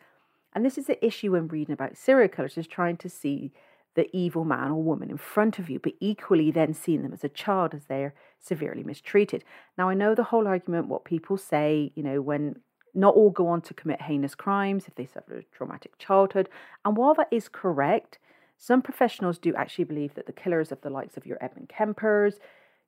And 0.55 0.65
this 0.65 0.79
is 0.79 0.87
the 0.87 1.05
issue 1.05 1.33
when 1.33 1.49
reading 1.49 1.73
about 1.73 1.97
serial 1.97 2.29
killers, 2.29 2.57
is 2.57 2.67
trying 2.67 2.97
to 2.99 3.09
see 3.09 3.53
the 3.99 4.17
evil 4.17 4.45
man 4.45 4.71
or 4.71 4.81
woman 4.81 5.11
in 5.11 5.17
front 5.17 5.59
of 5.59 5.69
you, 5.69 5.81
but 5.81 5.93
equally 5.99 6.53
then 6.53 6.73
seeing 6.73 7.03
them 7.03 7.13
as 7.13 7.25
a 7.25 7.29
child 7.29 7.75
as 7.75 7.87
they're 7.87 8.15
severely 8.39 8.85
mistreated. 8.85 9.43
Now, 9.77 9.89
I 9.89 9.95
know 9.95 10.15
the 10.15 10.23
whole 10.23 10.47
argument, 10.47 10.87
what 10.87 11.05
people 11.05 11.37
say, 11.37 11.91
you 11.97 12.05
know, 12.05 12.23
when 12.23 12.61
not 12.95 13.17
all 13.17 13.31
go 13.31 13.49
on 13.49 13.61
to 13.63 13.75
commit 13.75 14.03
heinous 14.03 14.37
crimes 14.37 14.87
if 14.87 14.95
they 14.95 15.05
suffered 15.05 15.45
a 15.45 15.57
traumatic 15.57 15.99
childhood. 15.99 16.49
And 16.85 16.97
while 16.97 17.13
that 17.15 17.27
is 17.33 17.49
correct, 17.49 18.21
some 18.57 18.83
professionals 18.83 19.37
do 19.37 19.53
actually 19.57 19.85
believe 19.85 20.15
that 20.15 20.27
the 20.27 20.33
killers 20.33 20.71
of 20.71 20.81
the 20.83 20.91
likes 20.91 21.17
of 21.17 21.27
your 21.27 21.39
Edmund 21.41 21.69
Kempers, 21.69 22.35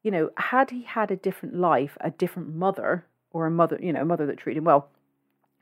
you 0.05 0.13
know, 0.13 0.31
had 0.37 0.71
he 0.71 0.85
had 0.85 1.11
a 1.11 1.17
different 1.17 1.57
life, 1.57 1.99
a 2.01 2.13
different 2.13 2.55
mother, 2.55 3.05
or 3.33 3.47
a 3.47 3.51
mother, 3.51 3.81
you 3.83 3.93
know, 3.93 4.03
a 4.03 4.05
mother 4.05 4.27
that 4.27 4.39
treated 4.39 4.59
him 4.59 4.65
well, 4.65 4.89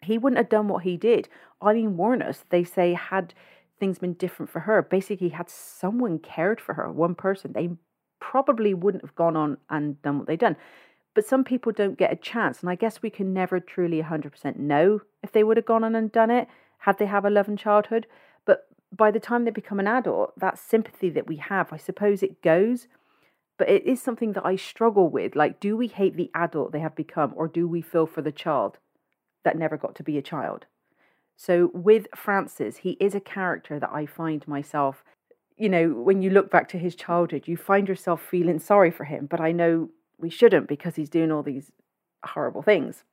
he 0.02 0.18
wouldn't 0.18 0.36
have 0.36 0.50
done 0.50 0.68
what 0.68 0.84
he 0.84 0.98
did. 0.98 1.26
Aileen 1.62 1.96
Wuornos, 1.96 2.44
they 2.50 2.64
say, 2.64 2.92
had 2.92 3.32
things 3.78 3.98
been 3.98 4.14
different 4.14 4.50
for 4.50 4.60
her, 4.60 4.82
basically 4.82 5.30
had 5.30 5.48
someone 5.48 6.18
cared 6.18 6.60
for 6.60 6.74
her, 6.74 6.90
one 6.90 7.14
person, 7.14 7.52
they 7.52 7.70
probably 8.20 8.74
wouldn't 8.74 9.04
have 9.04 9.14
gone 9.14 9.36
on 9.36 9.58
and 9.70 10.00
done 10.02 10.18
what 10.18 10.26
they've 10.26 10.38
done. 10.38 10.56
But 11.14 11.26
some 11.26 11.44
people 11.44 11.72
don't 11.72 11.98
get 11.98 12.12
a 12.12 12.16
chance, 12.16 12.60
and 12.60 12.70
I 12.70 12.74
guess 12.74 13.02
we 13.02 13.10
can 13.10 13.32
never 13.32 13.58
truly 13.60 14.02
100% 14.02 14.56
know 14.56 15.00
if 15.22 15.32
they 15.32 15.42
would 15.42 15.56
have 15.56 15.66
gone 15.66 15.84
on 15.84 15.94
and 15.94 16.12
done 16.12 16.30
it 16.30 16.48
had 16.78 16.98
they 16.98 17.06
have 17.06 17.24
a 17.24 17.30
loving 17.30 17.56
childhood. 17.56 18.06
But 18.44 18.68
by 18.92 19.10
the 19.10 19.20
time 19.20 19.44
they 19.44 19.50
become 19.50 19.80
an 19.80 19.88
adult, 19.88 20.38
that 20.38 20.58
sympathy 20.58 21.10
that 21.10 21.26
we 21.26 21.36
have, 21.36 21.72
I 21.72 21.76
suppose 21.76 22.22
it 22.22 22.42
goes. 22.42 22.86
But 23.58 23.68
it 23.68 23.84
is 23.84 24.00
something 24.00 24.34
that 24.34 24.46
I 24.46 24.54
struggle 24.54 25.08
with. 25.08 25.34
Like, 25.34 25.58
do 25.58 25.76
we 25.76 25.88
hate 25.88 26.16
the 26.16 26.30
adult 26.34 26.70
they 26.70 26.78
have 26.80 26.94
become, 26.94 27.32
or 27.34 27.48
do 27.48 27.66
we 27.66 27.82
feel 27.82 28.06
for 28.06 28.22
the 28.22 28.30
child 28.30 28.78
that 29.44 29.58
never 29.58 29.76
got 29.76 29.96
to 29.96 30.04
be 30.04 30.16
a 30.18 30.22
child? 30.22 30.66
So, 31.40 31.70
with 31.72 32.08
Francis, 32.16 32.78
he 32.78 32.96
is 32.98 33.14
a 33.14 33.20
character 33.20 33.78
that 33.78 33.92
I 33.92 34.06
find 34.06 34.46
myself, 34.48 35.04
you 35.56 35.68
know, 35.68 35.90
when 35.90 36.20
you 36.20 36.30
look 36.30 36.50
back 36.50 36.68
to 36.70 36.78
his 36.78 36.96
childhood, 36.96 37.46
you 37.46 37.56
find 37.56 37.88
yourself 37.88 38.20
feeling 38.20 38.58
sorry 38.58 38.90
for 38.90 39.04
him. 39.04 39.26
But 39.26 39.40
I 39.40 39.52
know 39.52 39.90
we 40.18 40.30
shouldn't 40.30 40.66
because 40.66 40.96
he's 40.96 41.08
doing 41.08 41.30
all 41.30 41.44
these 41.44 41.70
horrible 42.24 42.62
things. 42.62 43.04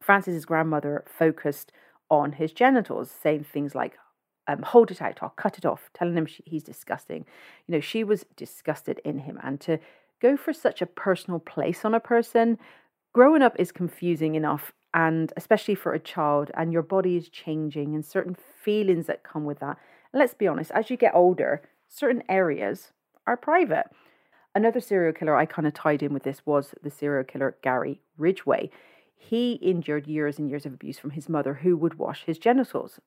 Francis's 0.00 0.44
grandmother 0.44 1.04
focused 1.06 1.72
on 2.08 2.32
his 2.32 2.52
genitals, 2.52 3.10
saying 3.10 3.44
things 3.44 3.74
like 3.74 3.98
um, 4.46 4.62
hold 4.62 4.92
it 4.92 5.02
out, 5.02 5.18
I'll 5.20 5.30
cut 5.30 5.58
it 5.58 5.66
off, 5.66 5.90
telling 5.92 6.16
him 6.16 6.26
she, 6.26 6.42
he's 6.46 6.62
disgusting. 6.62 7.24
You 7.66 7.74
know, 7.74 7.80
she 7.80 8.04
was 8.04 8.26
disgusted 8.36 9.00
in 9.04 9.18
him. 9.18 9.38
And 9.42 9.60
to 9.62 9.78
go 10.20 10.36
for 10.36 10.52
such 10.52 10.80
a 10.80 10.86
personal 10.86 11.40
place 11.40 11.84
on 11.84 11.94
a 11.94 12.00
person, 12.00 12.58
growing 13.12 13.42
up 13.42 13.56
is 13.58 13.72
confusing 13.72 14.34
enough. 14.34 14.72
And 14.92 15.32
especially 15.36 15.74
for 15.74 15.92
a 15.92 16.00
child, 16.00 16.50
and 16.54 16.72
your 16.72 16.82
body 16.82 17.16
is 17.16 17.28
changing, 17.28 17.94
and 17.94 18.04
certain 18.04 18.34
feelings 18.34 19.06
that 19.06 19.22
come 19.22 19.44
with 19.44 19.60
that. 19.60 19.78
And 20.12 20.18
let's 20.18 20.34
be 20.34 20.48
honest, 20.48 20.70
as 20.72 20.90
you 20.90 20.96
get 20.96 21.14
older, 21.14 21.62
certain 21.88 22.22
areas 22.28 22.92
are 23.26 23.36
private. 23.36 23.86
Another 24.54 24.80
serial 24.80 25.12
killer 25.12 25.36
I 25.36 25.46
kind 25.46 25.68
of 25.68 25.74
tied 25.74 26.02
in 26.02 26.12
with 26.12 26.24
this 26.24 26.42
was 26.44 26.74
the 26.82 26.90
serial 26.90 27.24
killer 27.24 27.56
Gary 27.62 28.00
Ridgway. 28.18 28.70
He 29.16 29.60
endured 29.62 30.08
years 30.08 30.38
and 30.38 30.48
years 30.48 30.66
of 30.66 30.74
abuse 30.74 30.98
from 30.98 31.10
his 31.10 31.28
mother, 31.28 31.54
who 31.54 31.76
would 31.76 31.98
wash 31.98 32.24
his 32.24 32.38
genitals 32.38 32.98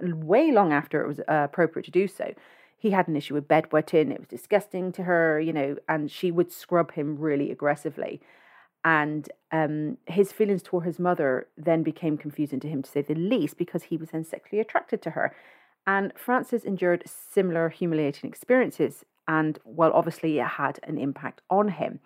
way 0.00 0.52
long 0.52 0.72
after 0.72 1.02
it 1.02 1.08
was 1.08 1.20
uh, 1.20 1.44
appropriate 1.44 1.84
to 1.84 1.90
do 1.90 2.08
so. 2.08 2.34
He 2.76 2.90
had 2.90 3.08
an 3.08 3.16
issue 3.16 3.34
with 3.34 3.48
bedwetting. 3.48 4.12
It 4.12 4.20
was 4.20 4.28
disgusting 4.28 4.92
to 4.92 5.04
her, 5.04 5.40
you 5.40 5.52
know, 5.52 5.76
and 5.88 6.10
she 6.10 6.30
would 6.30 6.52
scrub 6.52 6.92
him 6.92 7.16
really 7.16 7.50
aggressively. 7.50 8.20
And 8.84 9.28
um, 9.50 9.98
his 10.06 10.32
feelings 10.32 10.62
toward 10.62 10.84
his 10.84 10.98
mother 10.98 11.48
then 11.56 11.82
became 11.82 12.16
confusing 12.16 12.60
to 12.60 12.68
him, 12.68 12.82
to 12.82 12.90
say 12.90 13.02
the 13.02 13.14
least, 13.14 13.58
because 13.58 13.84
he 13.84 13.96
was 13.96 14.10
then 14.10 14.24
sexually 14.24 14.60
attracted 14.60 15.02
to 15.02 15.10
her. 15.10 15.34
And 15.86 16.12
Francis 16.16 16.64
endured 16.64 17.02
similar 17.06 17.70
humiliating 17.70 18.28
experiences, 18.28 19.04
and 19.26 19.58
well, 19.64 19.92
obviously, 19.92 20.38
it 20.38 20.46
had 20.46 20.80
an 20.82 20.98
impact 20.98 21.40
on 21.50 21.68
him. 21.68 22.00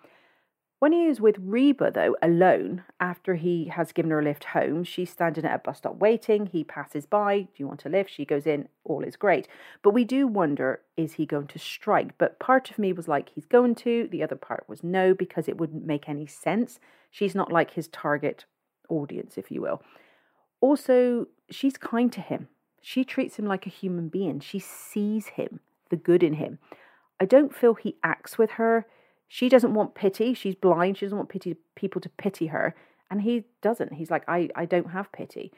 When 0.83 0.91
he 0.91 1.05
is 1.05 1.21
with 1.21 1.37
Reba, 1.39 1.91
though, 1.91 2.17
alone, 2.21 2.83
after 2.99 3.35
he 3.35 3.69
has 3.69 3.93
given 3.93 4.11
her 4.11 4.19
a 4.19 4.21
lift 4.21 4.43
home, 4.43 4.83
she's 4.83 5.09
standing 5.09 5.45
at 5.45 5.55
a 5.55 5.59
bus 5.59 5.77
stop 5.77 5.95
waiting. 5.95 6.47
He 6.47 6.65
passes 6.65 7.05
by. 7.05 7.43
Do 7.43 7.49
you 7.55 7.69
want 7.69 7.85
a 7.85 7.89
lift? 7.89 8.09
She 8.11 8.25
goes 8.25 8.45
in. 8.45 8.67
All 8.83 9.05
is 9.05 9.15
great. 9.15 9.47
But 9.81 9.93
we 9.93 10.03
do 10.03 10.27
wonder 10.27 10.81
is 10.97 11.13
he 11.13 11.25
going 11.25 11.47
to 11.47 11.57
strike? 11.57 12.17
But 12.17 12.37
part 12.37 12.69
of 12.69 12.77
me 12.77 12.91
was 12.91 13.07
like, 13.07 13.29
he's 13.29 13.45
going 13.45 13.75
to. 13.75 14.09
The 14.11 14.23
other 14.23 14.35
part 14.35 14.65
was 14.67 14.83
no, 14.83 15.13
because 15.13 15.47
it 15.47 15.57
wouldn't 15.57 15.85
make 15.85 16.09
any 16.09 16.27
sense. 16.27 16.81
She's 17.09 17.33
not 17.33 17.49
like 17.49 17.75
his 17.75 17.87
target 17.87 18.43
audience, 18.89 19.37
if 19.37 19.49
you 19.49 19.61
will. 19.61 19.81
Also, 20.59 21.27
she's 21.49 21.77
kind 21.77 22.11
to 22.11 22.19
him. 22.19 22.49
She 22.81 23.05
treats 23.05 23.39
him 23.39 23.45
like 23.45 23.65
a 23.65 23.69
human 23.69 24.09
being. 24.09 24.41
She 24.41 24.59
sees 24.59 25.27
him, 25.27 25.61
the 25.89 25.95
good 25.95 26.23
in 26.23 26.33
him. 26.33 26.59
I 27.21 27.25
don't 27.25 27.55
feel 27.55 27.75
he 27.75 27.95
acts 28.03 28.37
with 28.37 28.51
her 28.51 28.85
she 29.33 29.49
doesn't 29.49 29.73
want 29.73 29.95
pity. 29.95 30.35
She's 30.35 30.53
blind. 30.53 30.95
She 30.95 31.07
doesn't 31.07 31.17
want 31.17 31.29
pity 31.29 31.55
people 31.73 31.99
to 32.01 32.09
pity 32.09 32.47
her. 32.47 32.75
And 33.09 33.23
he 33.23 33.45
doesn't. 33.63 33.93
He's 33.93 34.11
like, 34.11 34.23
I, 34.27 34.49
I 34.55 34.65
don't 34.65 34.91
have 34.91 35.11
pity. 35.11 35.51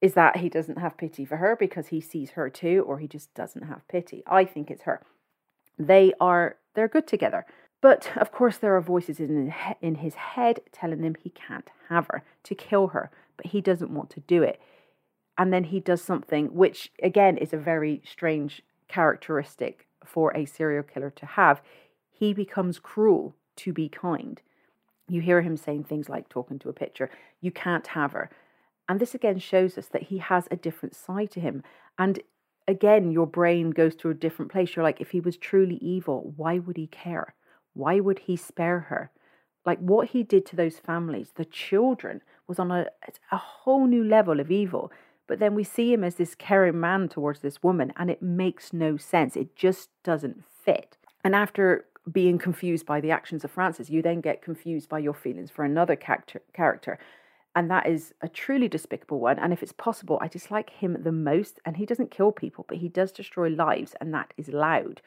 Is 0.00 0.14
that 0.14 0.38
he 0.38 0.48
doesn't 0.48 0.76
have 0.76 0.98
pity 0.98 1.24
for 1.24 1.36
her 1.36 1.54
because 1.54 1.86
he 1.86 2.00
sees 2.00 2.30
her 2.30 2.50
too, 2.50 2.84
or 2.88 2.98
he 2.98 3.06
just 3.06 3.32
doesn't 3.32 3.68
have 3.68 3.86
pity? 3.86 4.24
I 4.26 4.44
think 4.44 4.72
it's 4.72 4.82
her. 4.82 5.02
They 5.78 6.14
are 6.20 6.56
they're 6.74 6.88
good 6.88 7.06
together. 7.06 7.46
But 7.80 8.10
of 8.16 8.32
course, 8.32 8.56
there 8.56 8.74
are 8.74 8.80
voices 8.80 9.20
in 9.20 9.54
in 9.80 9.94
his 10.06 10.16
head 10.16 10.58
telling 10.72 11.04
him 11.04 11.14
he 11.14 11.30
can't 11.30 11.70
have 11.90 12.08
her, 12.08 12.24
to 12.42 12.56
kill 12.56 12.88
her, 12.88 13.12
but 13.36 13.46
he 13.46 13.60
doesn't 13.60 13.94
want 13.94 14.10
to 14.10 14.20
do 14.20 14.42
it. 14.42 14.60
And 15.38 15.52
then 15.52 15.62
he 15.62 15.78
does 15.78 16.02
something 16.02 16.46
which, 16.48 16.90
again, 17.00 17.36
is 17.36 17.52
a 17.52 17.56
very 17.56 18.02
strange 18.04 18.62
characteristic 18.88 19.86
for 20.04 20.36
a 20.36 20.44
serial 20.44 20.82
killer 20.82 21.10
to 21.10 21.26
have 21.26 21.62
he 22.20 22.34
becomes 22.34 22.78
cruel 22.78 23.34
to 23.56 23.72
be 23.72 23.88
kind. 23.88 24.42
You 25.08 25.22
hear 25.22 25.40
him 25.40 25.56
saying 25.56 25.84
things 25.84 26.10
like 26.10 26.28
talking 26.28 26.58
to 26.58 26.68
a 26.68 26.74
picture, 26.74 27.10
you 27.40 27.50
can't 27.50 27.86
have 27.88 28.12
her. 28.12 28.28
And 28.86 29.00
this 29.00 29.14
again 29.14 29.38
shows 29.38 29.78
us 29.78 29.86
that 29.86 30.04
he 30.04 30.18
has 30.18 30.46
a 30.50 30.56
different 30.56 30.94
side 30.94 31.30
to 31.30 31.40
him. 31.40 31.62
And 31.98 32.20
again, 32.68 33.10
your 33.10 33.26
brain 33.26 33.70
goes 33.70 33.96
to 33.96 34.10
a 34.10 34.14
different 34.14 34.52
place. 34.52 34.76
You're 34.76 34.82
like, 34.82 35.00
if 35.00 35.12
he 35.12 35.20
was 35.20 35.38
truly 35.38 35.76
evil, 35.76 36.34
why 36.36 36.58
would 36.58 36.76
he 36.76 36.88
care? 36.88 37.34
Why 37.72 38.00
would 38.00 38.18
he 38.18 38.36
spare 38.36 38.80
her? 38.80 39.10
Like 39.64 39.78
what 39.78 40.08
he 40.08 40.22
did 40.22 40.44
to 40.46 40.56
those 40.56 40.78
families, 40.78 41.32
the 41.36 41.46
children, 41.46 42.20
was 42.46 42.58
on 42.58 42.70
a, 42.70 42.88
a 43.32 43.38
whole 43.38 43.86
new 43.86 44.04
level 44.04 44.40
of 44.40 44.50
evil. 44.50 44.92
But 45.26 45.38
then 45.38 45.54
we 45.54 45.64
see 45.64 45.90
him 45.90 46.04
as 46.04 46.16
this 46.16 46.34
caring 46.34 46.78
man 46.78 47.08
towards 47.08 47.40
this 47.40 47.62
woman, 47.62 47.94
and 47.96 48.10
it 48.10 48.20
makes 48.20 48.74
no 48.74 48.98
sense. 48.98 49.36
It 49.36 49.56
just 49.56 49.88
doesn't 50.04 50.44
fit. 50.44 50.98
And 51.24 51.34
after 51.34 51.86
being 52.10 52.38
confused 52.38 52.86
by 52.86 53.00
the 53.00 53.10
actions 53.10 53.44
of 53.44 53.50
Francis, 53.50 53.90
you 53.90 54.02
then 54.02 54.20
get 54.20 54.42
confused 54.42 54.88
by 54.88 54.98
your 54.98 55.14
feelings 55.14 55.50
for 55.50 55.64
another 55.64 55.96
character. 55.96 56.42
character. 56.52 56.98
And 57.54 57.70
that 57.70 57.86
is 57.86 58.14
a 58.20 58.28
truly 58.28 58.68
despicable 58.68 59.18
one. 59.20 59.38
And 59.38 59.52
if 59.52 59.62
it's 59.62 59.72
possible, 59.72 60.18
I 60.20 60.28
dislike 60.28 60.70
him 60.70 61.02
the 61.02 61.12
most. 61.12 61.58
And 61.64 61.76
he 61.76 61.86
doesn't 61.86 62.10
kill 62.10 62.32
people, 62.32 62.64
but 62.68 62.78
he 62.78 62.88
does 62.88 63.12
destroy 63.12 63.48
lives, 63.48 63.94
and 64.00 64.14
that 64.14 64.32
is 64.36 64.48
loud. 64.48 65.02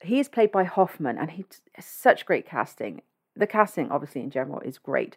He 0.00 0.18
is 0.18 0.28
played 0.28 0.52
by 0.52 0.64
Hoffman, 0.64 1.18
and 1.18 1.30
he's 1.32 1.60
such 1.78 2.24
great 2.24 2.46
casting. 2.46 3.02
The 3.36 3.46
casting, 3.46 3.90
obviously, 3.90 4.22
in 4.22 4.30
general, 4.30 4.60
is 4.60 4.78
great. 4.78 5.16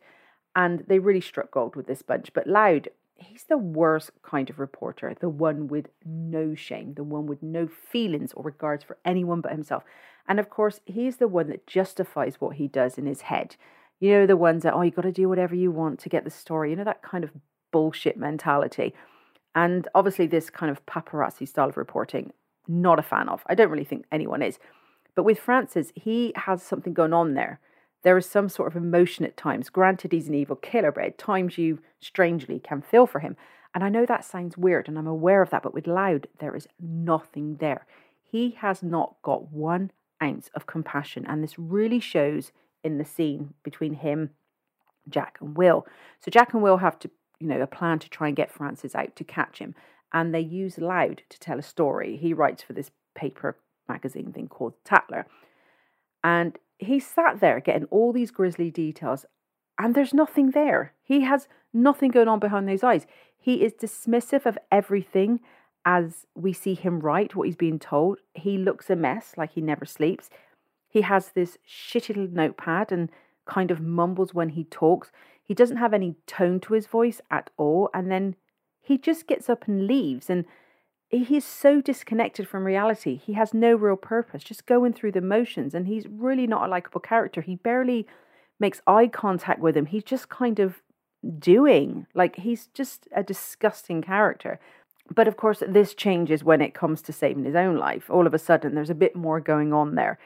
And 0.56 0.84
they 0.88 1.00
really 1.00 1.22
struck 1.22 1.52
gold 1.52 1.76
with 1.76 1.88
this 1.88 2.02
bunch. 2.02 2.34
But 2.34 2.48
Loud, 2.48 2.90
he's 3.16 3.46
the 3.46 3.58
worst 3.58 4.12
kind 4.24 4.50
of 4.50 4.60
reporter, 4.60 5.16
the 5.20 5.30
one 5.30 5.68
with 5.68 5.88
no 6.06 6.56
shame, 6.56 6.96
the 6.96 7.04
one 7.04 7.28
with 7.28 7.42
no 7.42 7.68
feelings 7.68 8.34
or 8.34 8.44
regards 8.44 8.84
for 8.84 8.98
anyone 9.06 9.42
but 9.42 9.52
himself. 9.52 9.84
And 10.28 10.40
of 10.40 10.50
course, 10.50 10.80
he's 10.86 11.18
the 11.18 11.28
one 11.28 11.50
that 11.50 11.68
justifies 11.68 12.40
what 12.40 12.56
he 12.56 12.68
does 12.68 12.98
in 12.98 13.06
his 13.06 13.22
head. 13.22 13.56
You 14.00 14.12
know, 14.12 14.26
the 14.26 14.38
ones 14.38 14.64
that, 14.64 14.74
oh, 14.74 14.82
you 14.82 14.92
got 14.92 15.04
to 15.04 15.12
do 15.12 15.30
whatever 15.30 15.56
you 15.56 15.72
want 15.72 16.00
to 16.00 16.10
get 16.10 16.24
the 16.24 16.32
story, 16.32 16.72
you 16.72 16.76
know, 16.76 16.84
that 16.84 17.04
kind 17.04 17.24
of 17.24 17.32
bullshit 17.72 18.18
mentality. 18.18 18.94
And 19.54 19.88
obviously, 19.94 20.28
this 20.28 20.50
kind 20.50 20.72
of 20.72 20.86
paparazzi 20.86 21.48
style 21.48 21.70
of 21.70 21.78
reporting, 21.78 22.32
not 22.68 23.00
a 23.00 23.04
fan 23.04 23.30
of. 23.30 23.44
I 23.48 23.56
don't 23.56 23.70
really 23.70 23.84
think 23.84 24.06
anyone 24.12 24.42
is. 24.42 24.60
But 25.16 25.24
with 25.24 25.40
Francis, 25.40 25.92
he 25.96 26.32
has 26.36 26.64
something 26.64 26.94
going 26.94 27.14
on 27.14 27.34
there 27.34 27.60
there 28.04 28.18
is 28.18 28.26
some 28.26 28.50
sort 28.50 28.68
of 28.68 28.76
emotion 28.76 29.26
at 29.26 29.38
times. 29.38 29.70
Granted, 29.70 30.12
he's 30.12 30.28
an 30.28 30.34
evil 30.34 30.56
killer, 30.56 30.92
but 30.92 31.04
at 31.04 31.18
times 31.18 31.58
you 31.58 31.80
strangely 32.00 32.60
can 32.60 32.82
feel 32.82 33.06
for 33.06 33.20
him. 33.20 33.36
And 33.74 33.84
I 33.84 33.90
know 33.90 34.06
that 34.06 34.26
sounds 34.26 34.58
weird, 34.58 34.88
and 34.88 34.98
I'm 34.98 35.08
aware 35.08 35.42
of 35.42 35.50
that, 35.52 35.64
but 35.64 35.74
with 35.74 35.88
Loud, 35.88 36.28
there 36.40 36.56
is 36.56 36.68
nothing 36.80 37.58
there. 37.58 37.86
He 38.24 38.52
has 38.60 38.84
not 38.84 39.16
got 39.22 39.52
one 39.52 39.92
ounce 40.22 40.50
of 40.54 40.68
compassion, 40.68 41.26
and 41.28 41.44
this 41.44 41.58
really 41.58 42.00
shows 42.00 42.52
in 42.84 42.98
the 42.98 43.06
scene 43.06 43.54
between 43.64 43.96
him, 43.96 44.32
Jack, 45.10 45.38
and 45.42 45.58
Will. 45.58 45.86
So 46.20 46.32
Jack 46.32 46.54
and 46.54 46.64
Will 46.64 46.78
have 46.78 47.00
to, 47.00 47.10
you 47.40 47.48
know, 47.48 47.62
a 47.62 47.68
plan 47.68 48.00
to 48.00 48.10
try 48.10 48.28
and 48.28 48.36
get 48.36 48.52
Francis 48.52 48.96
out 48.96 49.16
to 49.16 49.24
catch 49.24 49.60
him, 49.60 49.76
and 50.14 50.34
they 50.34 50.42
use 50.42 50.78
Loud 50.78 51.22
to 51.30 51.40
tell 51.40 51.60
a 51.60 51.64
story. 51.64 52.18
He 52.18 52.34
writes 52.34 52.64
for 52.64 52.74
this 52.74 52.92
paper 53.16 53.58
magazine 53.88 54.32
thing 54.32 54.48
called 54.48 54.74
Tattler, 54.84 55.26
and 56.24 56.58
he 56.78 57.00
sat 57.00 57.40
there 57.40 57.60
getting 57.60 57.86
all 57.86 58.12
these 58.12 58.32
grisly 58.32 58.72
details, 58.72 59.26
and 59.78 59.96
there's 59.96 60.14
nothing 60.14 60.52
there. 60.52 60.94
He 61.04 61.22
has 61.22 61.48
nothing 61.74 62.12
going 62.12 62.28
on 62.28 62.40
behind 62.40 62.68
those 62.68 62.84
eyes. 62.84 63.06
He 63.38 63.64
is 63.64 63.74
dismissive 63.74 64.46
of 64.46 64.58
everything 64.72 65.40
as 65.86 66.26
we 66.36 66.54
see 66.54 66.74
him 66.74 67.00
write 67.00 67.36
what 67.36 67.48
he's 67.48 67.56
being 67.56 67.80
told. 67.80 68.20
He 68.34 68.58
looks 68.58 68.90
a 68.90 68.96
mess, 68.96 69.34
like 69.38 69.54
he 69.54 69.62
never 69.62 69.86
sleeps. 69.86 70.30
He 70.88 71.02
has 71.02 71.30
this 71.30 71.58
shitty 71.68 72.10
little 72.10 72.28
notepad 72.28 72.92
and 72.92 73.10
kind 73.46 73.72
of 73.72 73.82
mumbles 73.82 74.34
when 74.34 74.50
he 74.50 74.66
talks. 74.66 75.12
He 75.44 75.54
doesn't 75.54 75.78
have 75.78 75.94
any 75.94 76.16
tone 76.28 76.60
to 76.62 76.74
his 76.74 76.86
voice 76.86 77.22
at 77.32 77.50
all. 77.58 77.90
And 77.94 78.12
then 78.12 78.36
he 78.82 78.98
just 78.98 79.28
gets 79.28 79.50
up 79.50 79.68
and 79.68 79.88
leaves. 79.88 80.30
And 80.30 80.46
he's 81.10 81.46
so 81.46 81.82
disconnected 81.82 82.48
from 82.48 82.66
reality. 82.66 83.16
He 83.18 83.34
has 83.34 83.54
no 83.54 83.76
real 83.76 83.96
purpose, 83.96 84.44
just 84.44 84.66
going 84.66 84.94
through 84.94 85.14
the 85.14 85.22
motions. 85.22 85.74
And 85.74 85.88
he's 85.88 86.08
really 86.08 86.48
not 86.48 86.66
a 86.66 86.72
likable 86.72 87.02
character. 87.02 87.42
He 87.42 87.56
barely 87.56 88.08
makes 88.60 88.82
eye 88.86 89.08
contact 89.08 89.60
with 89.60 89.76
him. 89.76 89.88
He's 89.88 90.04
just 90.04 90.30
kind 90.30 90.60
of 90.60 90.82
doing. 91.40 92.06
Like, 92.14 92.36
he's 92.38 92.68
just 92.68 93.08
a 93.16 93.24
disgusting 93.24 94.02
character. 94.02 94.60
But 95.14 95.28
of 95.28 95.38
course, 95.38 95.64
this 95.68 95.94
changes 95.94 96.44
when 96.44 96.62
it 96.62 96.74
comes 96.74 97.02
to 97.04 97.14
saving 97.14 97.44
his 97.44 97.56
own 97.56 97.78
life. 97.78 98.10
All 98.10 98.28
of 98.28 98.34
a 98.34 98.40
sudden, 98.40 98.76
there's 98.76 98.90
a 98.90 98.96
bit 98.96 99.16
more 99.16 99.40
going 99.40 99.74
on 99.74 99.96
there. 99.96 100.20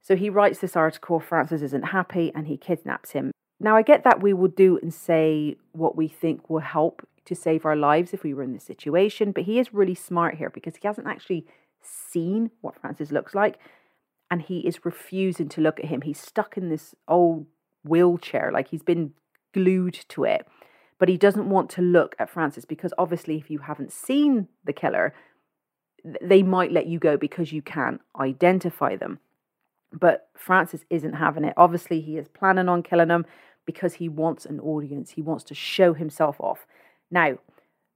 So 0.00 0.16
he 0.16 0.30
writes 0.30 0.58
this 0.58 0.76
article 0.76 1.20
Francis 1.20 1.62
isn't 1.62 1.88
happy 1.88 2.32
and 2.34 2.46
he 2.46 2.56
kidnaps 2.56 3.12
him. 3.12 3.30
Now, 3.60 3.76
I 3.76 3.82
get 3.82 4.04
that 4.04 4.22
we 4.22 4.32
will 4.32 4.48
do 4.48 4.78
and 4.82 4.92
say 4.92 5.56
what 5.72 5.96
we 5.96 6.08
think 6.08 6.48
will 6.48 6.60
help 6.60 7.06
to 7.24 7.34
save 7.34 7.66
our 7.66 7.76
lives 7.76 8.14
if 8.14 8.22
we 8.22 8.32
were 8.32 8.42
in 8.42 8.52
this 8.52 8.64
situation. 8.64 9.32
But 9.32 9.44
he 9.44 9.58
is 9.58 9.74
really 9.74 9.94
smart 9.94 10.36
here 10.36 10.50
because 10.50 10.76
he 10.76 10.86
hasn't 10.86 11.06
actually 11.06 11.46
seen 11.82 12.50
what 12.60 12.80
Francis 12.80 13.12
looks 13.12 13.34
like 13.34 13.58
and 14.30 14.42
he 14.42 14.60
is 14.60 14.84
refusing 14.84 15.48
to 15.50 15.60
look 15.60 15.78
at 15.80 15.86
him. 15.86 16.02
He's 16.02 16.20
stuck 16.20 16.56
in 16.56 16.68
this 16.68 16.94
old 17.06 17.46
wheelchair, 17.84 18.50
like 18.52 18.68
he's 18.68 18.82
been 18.82 19.12
glued 19.54 19.98
to 20.08 20.24
it. 20.24 20.46
But 20.98 21.08
he 21.08 21.16
doesn't 21.16 21.48
want 21.48 21.70
to 21.70 21.82
look 21.82 22.16
at 22.18 22.30
Francis 22.30 22.64
because 22.64 22.92
obviously, 22.98 23.36
if 23.36 23.50
you 23.50 23.58
haven't 23.60 23.92
seen 23.92 24.48
the 24.64 24.72
killer, 24.72 25.14
they 26.20 26.42
might 26.42 26.72
let 26.72 26.86
you 26.86 26.98
go 26.98 27.16
because 27.16 27.52
you 27.52 27.62
can't 27.62 28.00
identify 28.18 28.96
them. 28.96 29.20
But 29.92 30.28
Francis 30.36 30.84
isn't 30.90 31.14
having 31.14 31.44
it. 31.44 31.54
Obviously, 31.56 32.00
he 32.00 32.16
is 32.16 32.28
planning 32.28 32.68
on 32.68 32.82
killing 32.82 33.10
him 33.10 33.26
because 33.64 33.94
he 33.94 34.08
wants 34.08 34.44
an 34.44 34.60
audience. 34.60 35.10
He 35.10 35.22
wants 35.22 35.44
to 35.44 35.54
show 35.54 35.94
himself 35.94 36.36
off. 36.40 36.66
Now, 37.10 37.38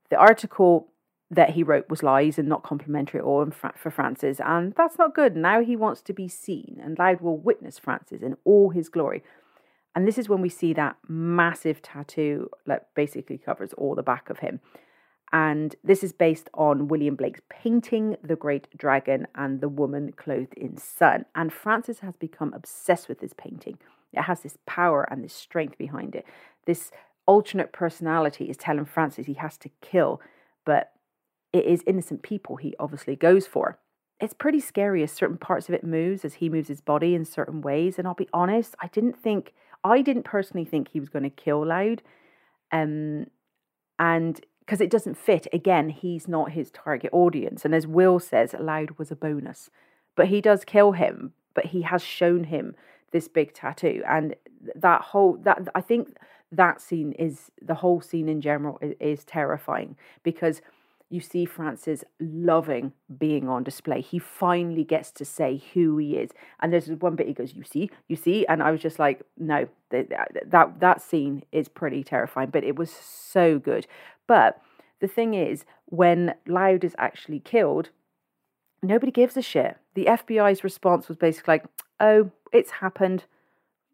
the 0.09 0.17
article 0.17 0.89
that 1.31 1.51
he 1.51 1.63
wrote 1.63 1.89
was 1.89 2.03
lies 2.03 2.37
and 2.37 2.47
not 2.47 2.63
complimentary 2.63 3.19
at 3.19 3.25
all 3.25 3.49
for 3.75 3.89
Francis, 3.89 4.39
and 4.39 4.73
that's 4.75 4.97
not 4.97 5.15
good. 5.15 5.35
Now 5.35 5.63
he 5.63 5.75
wants 5.75 6.01
to 6.03 6.13
be 6.13 6.27
seen, 6.27 6.79
and 6.83 6.97
Loud 6.97 7.21
will 7.21 7.37
witness 7.37 7.79
Francis 7.79 8.21
in 8.21 8.37
all 8.43 8.69
his 8.69 8.89
glory. 8.89 9.23
And 9.95 10.07
this 10.07 10.17
is 10.17 10.27
when 10.27 10.41
we 10.41 10.49
see 10.49 10.73
that 10.73 10.97
massive 11.07 11.81
tattoo 11.81 12.49
that 12.65 12.87
basically 12.95 13.37
covers 13.37 13.73
all 13.73 13.95
the 13.95 14.03
back 14.03 14.29
of 14.29 14.39
him. 14.39 14.59
And 15.31 15.75
this 15.83 16.03
is 16.03 16.13
based 16.13 16.49
on 16.53 16.87
William 16.87 17.15
Blake's 17.15 17.41
painting, 17.49 18.17
The 18.23 18.35
Great 18.35 18.67
Dragon 18.77 19.27
and 19.33 19.61
the 19.61 19.69
Woman 19.69 20.13
Clothed 20.15 20.53
in 20.55 20.77
Sun. 20.77 21.25
And 21.33 21.51
Francis 21.51 21.99
has 21.99 22.15
become 22.15 22.53
obsessed 22.53 23.09
with 23.09 23.19
this 23.19 23.33
painting. 23.33 23.79
It 24.13 24.23
has 24.23 24.41
this 24.41 24.57
power 24.67 25.07
and 25.09 25.23
this 25.23 25.33
strength 25.33 25.77
behind 25.79 26.15
it. 26.15 26.25
This 26.65 26.91
alternate 27.25 27.71
personality 27.71 28.45
is 28.45 28.57
telling 28.57 28.85
Francis 28.85 29.25
he 29.25 29.33
has 29.33 29.57
to 29.57 29.69
kill, 29.81 30.21
but 30.65 30.91
it 31.51 31.65
is 31.65 31.83
innocent 31.87 32.21
people 32.21 32.57
he 32.57 32.75
obviously 32.79 33.15
goes 33.15 33.47
for. 33.47 33.79
It's 34.19 34.33
pretty 34.33 34.59
scary 34.59 35.01
as 35.01 35.11
certain 35.11 35.37
parts 35.37 35.67
of 35.67 35.73
it 35.73 35.83
moves 35.83 36.23
as 36.23 36.35
he 36.35 36.47
moves 36.47 36.67
his 36.67 36.81
body 36.81 37.15
in 37.15 37.25
certain 37.25 37.61
ways. 37.61 37.97
And 37.97 38.07
I'll 38.07 38.13
be 38.13 38.29
honest, 38.31 38.75
I 38.79 38.87
didn't 38.87 39.17
think 39.17 39.53
I 39.83 40.01
didn't 40.01 40.23
personally 40.23 40.65
think 40.65 40.89
he 40.89 40.99
was 40.99 41.09
going 41.09 41.23
to 41.23 41.29
kill 41.29 41.65
Loud. 41.65 42.01
Um 42.71 43.27
and 43.99 44.39
because 44.59 44.79
it 44.79 44.89
doesn't 44.89 45.17
fit. 45.17 45.47
Again, 45.51 45.89
he's 45.89 46.27
not 46.27 46.51
his 46.51 46.71
target 46.71 47.09
audience. 47.11 47.65
And 47.65 47.75
as 47.75 47.85
Will 47.85 48.17
says, 48.19 48.55
Loud 48.57 48.97
was 48.97 49.11
a 49.11 49.15
bonus. 49.15 49.69
But 50.15 50.27
he 50.27 50.39
does 50.39 50.63
kill 50.63 50.93
him, 50.93 51.33
but 51.53 51.65
he 51.67 51.81
has 51.81 52.01
shown 52.01 52.45
him 52.45 52.75
this 53.11 53.27
big 53.27 53.53
tattoo. 53.53 54.01
And 54.07 54.35
that 54.75 55.01
whole 55.01 55.37
that 55.43 55.67
I 55.75 55.81
think 55.81 56.15
that 56.51 56.79
scene 56.79 57.11
is 57.13 57.51
the 57.61 57.75
whole 57.75 57.99
scene 57.99 58.29
in 58.29 58.39
general 58.39 58.79
is, 58.81 58.93
is 58.99 59.23
terrifying 59.25 59.97
because 60.23 60.61
you 61.13 61.19
see 61.19 61.45
Francis 61.45 62.03
loving 62.19 62.91
being 63.19 63.47
on 63.47 63.63
display. 63.63 64.01
He 64.01 64.17
finally 64.17 64.83
gets 64.83 65.11
to 65.11 65.23
say 65.23 65.61
who 65.75 65.97
he 65.97 66.17
is. 66.17 66.31
And 66.59 66.73
there's 66.73 66.87
one 66.87 67.15
bit 67.15 67.27
he 67.27 67.35
goes, 67.35 67.53
"You 67.53 67.63
see, 67.63 67.91
you 68.07 68.15
see," 68.15 68.47
and 68.47 68.63
I 68.63 68.71
was 68.71 68.81
just 68.81 68.97
like, 68.97 69.21
"No, 69.37 69.67
that 69.91 70.79
that 70.79 71.01
scene 71.03 71.43
is 71.51 71.67
pretty 71.69 72.03
terrifying." 72.03 72.49
But 72.49 72.63
it 72.63 72.75
was 72.77 72.89
so 72.89 73.59
good. 73.59 73.85
But 74.25 74.59
the 75.01 75.07
thing 75.07 75.35
is, 75.35 75.65
when 75.85 76.33
Loud 76.47 76.83
is 76.83 76.95
actually 76.97 77.41
killed, 77.41 77.91
nobody 78.81 79.11
gives 79.11 79.37
a 79.37 79.43
shit. 79.43 79.77
The 79.93 80.07
FBI's 80.07 80.63
response 80.63 81.07
was 81.07 81.17
basically 81.17 81.53
like, 81.53 81.65
"Oh, 81.99 82.31
it's 82.51 82.71
happened. 82.71 83.25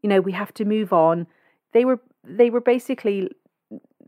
You 0.02 0.08
know, 0.08 0.22
we 0.22 0.32
have 0.32 0.54
to 0.54 0.64
move 0.64 0.94
on." 0.94 1.28
They 1.74 1.84
were 1.84 2.00
they 2.24 2.50
were 2.50 2.62
basically 2.62 3.30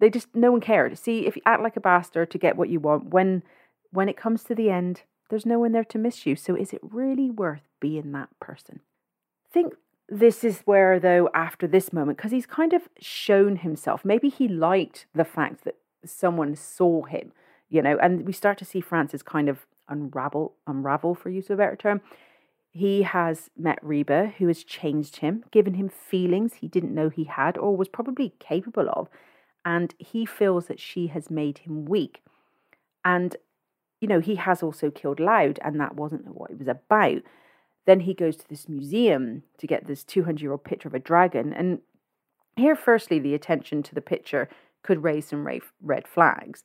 they 0.02 0.10
just 0.10 0.28
no 0.36 0.52
one 0.52 0.62
cared. 0.62 0.98
See, 0.98 1.26
if 1.26 1.38
you 1.38 1.42
act 1.46 1.64
like 1.64 1.78
a 1.78 1.82
bastard 1.82 2.30
to 2.32 2.38
get 2.38 2.58
what 2.58 2.68
you 2.68 2.82
want, 2.82 3.12
when 3.12 3.44
when 3.92 4.10
it 4.10 4.18
comes 4.18 4.44
to 4.44 4.56
the 4.56 4.70
end, 4.70 5.04
there's 5.30 5.46
no 5.46 5.60
one 5.60 5.72
there 5.72 5.86
to 5.86 5.98
miss 5.98 6.26
you. 6.26 6.36
So 6.36 6.56
is 6.56 6.74
it 6.74 6.82
really 6.84 7.32
worth 7.32 7.70
being 7.80 8.12
that 8.12 8.30
person? 8.42 8.82
think 9.52 9.74
this 10.08 10.44
is 10.44 10.62
where 10.66 11.00
though 11.00 11.30
after 11.34 11.68
this 11.68 11.94
moment 11.94 12.18
because 12.18 12.32
he's 12.32 12.46
kind 12.46 12.74
of 12.74 12.84
shown 13.00 13.58
himself 13.58 14.04
maybe 14.04 14.30
he 14.30 14.48
liked 14.48 15.06
the 15.14 15.24
fact 15.24 15.64
that 15.64 15.78
someone 16.06 16.56
saw 16.56 17.04
him, 17.04 17.32
you 17.70 17.82
know, 17.82 17.98
and 18.02 18.26
we 18.26 18.34
start 18.34 18.58
to 18.58 18.66
see 18.66 18.82
Francis 18.82 19.22
kind 19.22 19.48
of 19.48 19.66
unravel, 19.88 20.54
unravel 20.66 21.14
for 21.14 21.30
use 21.30 21.50
of 21.50 21.52
a 21.52 21.58
better 21.58 21.76
term. 21.76 22.02
He 22.72 23.04
has 23.04 23.50
met 23.58 23.78
Reba, 23.82 24.34
who 24.38 24.48
has 24.48 24.64
changed 24.64 25.18
him, 25.18 25.44
given 25.52 25.76
him 25.76 25.90
feelings 25.90 26.56
he 26.56 26.68
didn't 26.68 26.96
know 26.96 27.10
he 27.10 27.26
had 27.26 27.58
or 27.58 27.78
was 27.78 27.90
probably 27.90 28.34
capable 28.40 28.90
of, 28.90 29.10
and 29.66 29.94
he 30.00 30.26
feels 30.26 30.68
that 30.68 30.80
she 30.80 31.08
has 31.08 31.30
made 31.30 31.60
him 31.60 31.86
weak. 31.86 32.22
And, 33.06 33.36
you 34.00 34.08
know, 34.08 34.20
he 34.20 34.36
has 34.36 34.64
also 34.64 34.90
killed 34.92 35.20
Loud, 35.20 35.60
and 35.64 35.80
that 35.80 35.96
wasn't 35.96 36.28
what 36.28 36.52
it 36.52 36.60
was 36.60 36.68
about. 36.68 37.22
Then 37.86 38.02
he 38.02 38.14
goes 38.14 38.38
to 38.38 38.50
this 38.50 38.70
museum 38.70 39.44
to 39.58 39.68
get 39.68 39.88
this 39.88 40.04
200 40.04 40.42
year 40.42 40.52
old 40.52 40.64
picture 40.64 40.88
of 40.88 40.94
a 40.94 41.00
dragon. 41.00 41.54
And 41.54 41.80
here, 42.56 42.76
firstly, 42.76 43.20
the 43.20 43.34
attention 43.34 43.82
to 43.84 43.96
the 43.96 44.02
picture 44.02 44.50
could 44.84 45.04
raise 45.04 45.28
some 45.28 45.48
red 45.82 46.08
flags. 46.08 46.64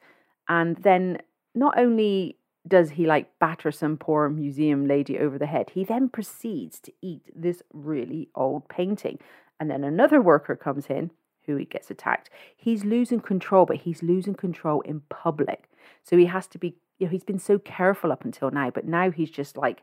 And 0.49 0.77
then 0.77 1.19
not 1.55 1.79
only 1.79 2.39
does 2.67 2.91
he 2.91 3.07
like 3.07 3.39
batter 3.39 3.71
some 3.71 3.97
poor 3.97 4.29
museum 4.29 4.87
lady 4.87 5.19
over 5.19 5.39
the 5.39 5.47
head, 5.47 5.71
he 5.71 5.85
then 5.85 6.09
proceeds 6.09 6.81
to 6.81 6.93
eat 7.01 7.23
this 7.35 7.63
really 7.73 8.29
old 8.35 8.69
painting. 8.69 9.19
And 9.61 9.71
then 9.71 9.85
another 9.85 10.21
worker 10.21 10.57
comes 10.57 10.87
in 10.87 11.11
who 11.47 11.57
he 11.57 11.65
gets 11.65 11.91
attacked. 11.91 12.31
He's 12.57 12.85
losing 12.85 13.21
control, 13.21 13.67
but 13.67 13.79
he's 13.79 14.03
losing 14.03 14.35
control 14.35 14.81
in 14.83 15.01
public. 15.09 15.71
So 16.03 16.17
he 16.17 16.27
has 16.27 16.47
to 16.49 16.59
be, 16.59 16.77
you 16.99 17.07
know, 17.07 17.11
he's 17.11 17.25
been 17.25 17.39
so 17.39 17.59
careful 17.59 18.13
up 18.13 18.25
until 18.25 18.51
now, 18.51 18.71
but 18.71 18.85
now 18.85 19.11
he's 19.11 19.31
just 19.31 19.57
like 19.57 19.83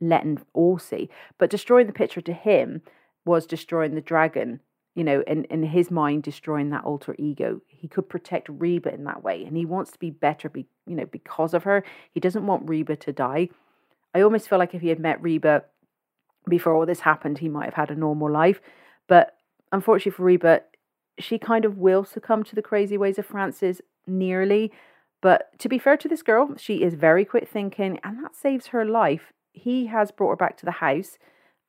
letting 0.00 0.40
all 0.52 0.78
see. 0.78 1.08
But 1.38 1.50
destroying 1.50 1.86
the 1.86 1.92
picture 1.92 2.20
to 2.20 2.32
him 2.32 2.82
was 3.24 3.46
destroying 3.46 3.94
the 3.94 4.00
dragon 4.00 4.60
you 4.96 5.04
know, 5.04 5.22
in, 5.26 5.44
in 5.44 5.62
his 5.62 5.90
mind, 5.90 6.22
destroying 6.22 6.70
that 6.70 6.84
alter 6.84 7.14
ego. 7.18 7.60
He 7.68 7.86
could 7.86 8.08
protect 8.08 8.48
Reba 8.48 8.92
in 8.94 9.04
that 9.04 9.22
way, 9.22 9.44
and 9.44 9.54
he 9.54 9.66
wants 9.66 9.92
to 9.92 9.98
be 9.98 10.10
better, 10.10 10.48
be, 10.48 10.66
you 10.86 10.96
know, 10.96 11.04
because 11.04 11.52
of 11.52 11.64
her. 11.64 11.84
He 12.12 12.18
doesn't 12.18 12.46
want 12.46 12.68
Reba 12.68 12.96
to 12.96 13.12
die. 13.12 13.50
I 14.14 14.22
almost 14.22 14.48
feel 14.48 14.58
like 14.58 14.74
if 14.74 14.80
he 14.80 14.88
had 14.88 14.98
met 14.98 15.22
Reba 15.22 15.64
before 16.48 16.74
all 16.74 16.86
this 16.86 17.00
happened, 17.00 17.38
he 17.38 17.50
might 17.50 17.66
have 17.66 17.74
had 17.74 17.90
a 17.90 17.94
normal 17.94 18.30
life. 18.30 18.62
But 19.06 19.36
unfortunately 19.70 20.12
for 20.12 20.22
Reba, 20.24 20.62
she 21.18 21.38
kind 21.38 21.64
of 21.64 21.78
will 21.78 22.04
succumb 22.04 22.44
to 22.44 22.54
the 22.54 22.62
crazy 22.62 22.96
ways 22.96 23.18
of 23.18 23.26
Francis 23.26 23.80
nearly. 24.06 24.72
But 25.22 25.58
to 25.58 25.68
be 25.68 25.78
fair 25.78 25.96
to 25.96 26.08
this 26.08 26.22
girl, 26.22 26.54
she 26.56 26.82
is 26.82 26.94
very 26.94 27.24
quick 27.24 27.48
thinking, 27.48 27.98
and 28.04 28.22
that 28.22 28.36
saves 28.36 28.68
her 28.68 28.84
life. 28.84 29.32
He 29.52 29.86
has 29.86 30.10
brought 30.10 30.30
her 30.30 30.36
back 30.36 30.56
to 30.58 30.66
the 30.66 30.72
house 30.72 31.18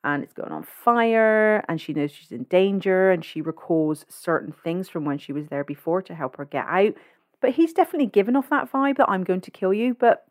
and 0.04 0.24
it's 0.24 0.34
going 0.34 0.52
on 0.52 0.64
fire 0.64 1.64
and 1.68 1.82
she 1.82 1.94
knows 1.94 2.12
she's 2.12 2.32
in 2.32 2.44
danger 2.44 3.12
and 3.12 3.26
she 3.26 3.42
recalls 3.42 4.06
certain 4.08 4.54
things 4.64 4.88
from 4.88 5.06
when 5.06 5.18
she 5.18 5.34
was 5.34 5.48
there 5.48 5.64
before 5.64 6.02
to 6.02 6.16
help 6.16 6.38
her 6.38 6.46
get 6.46 6.66
out 6.68 6.94
but 7.42 7.52
he's 7.52 7.74
definitely 7.74 8.08
given 8.08 8.36
off 8.36 8.50
that 8.50 8.72
vibe 8.72 8.98
that 8.98 9.10
i'm 9.10 9.24
going 9.24 9.42
to 9.42 9.52
kill 9.52 9.74
you 9.74 9.94
but 9.94 10.28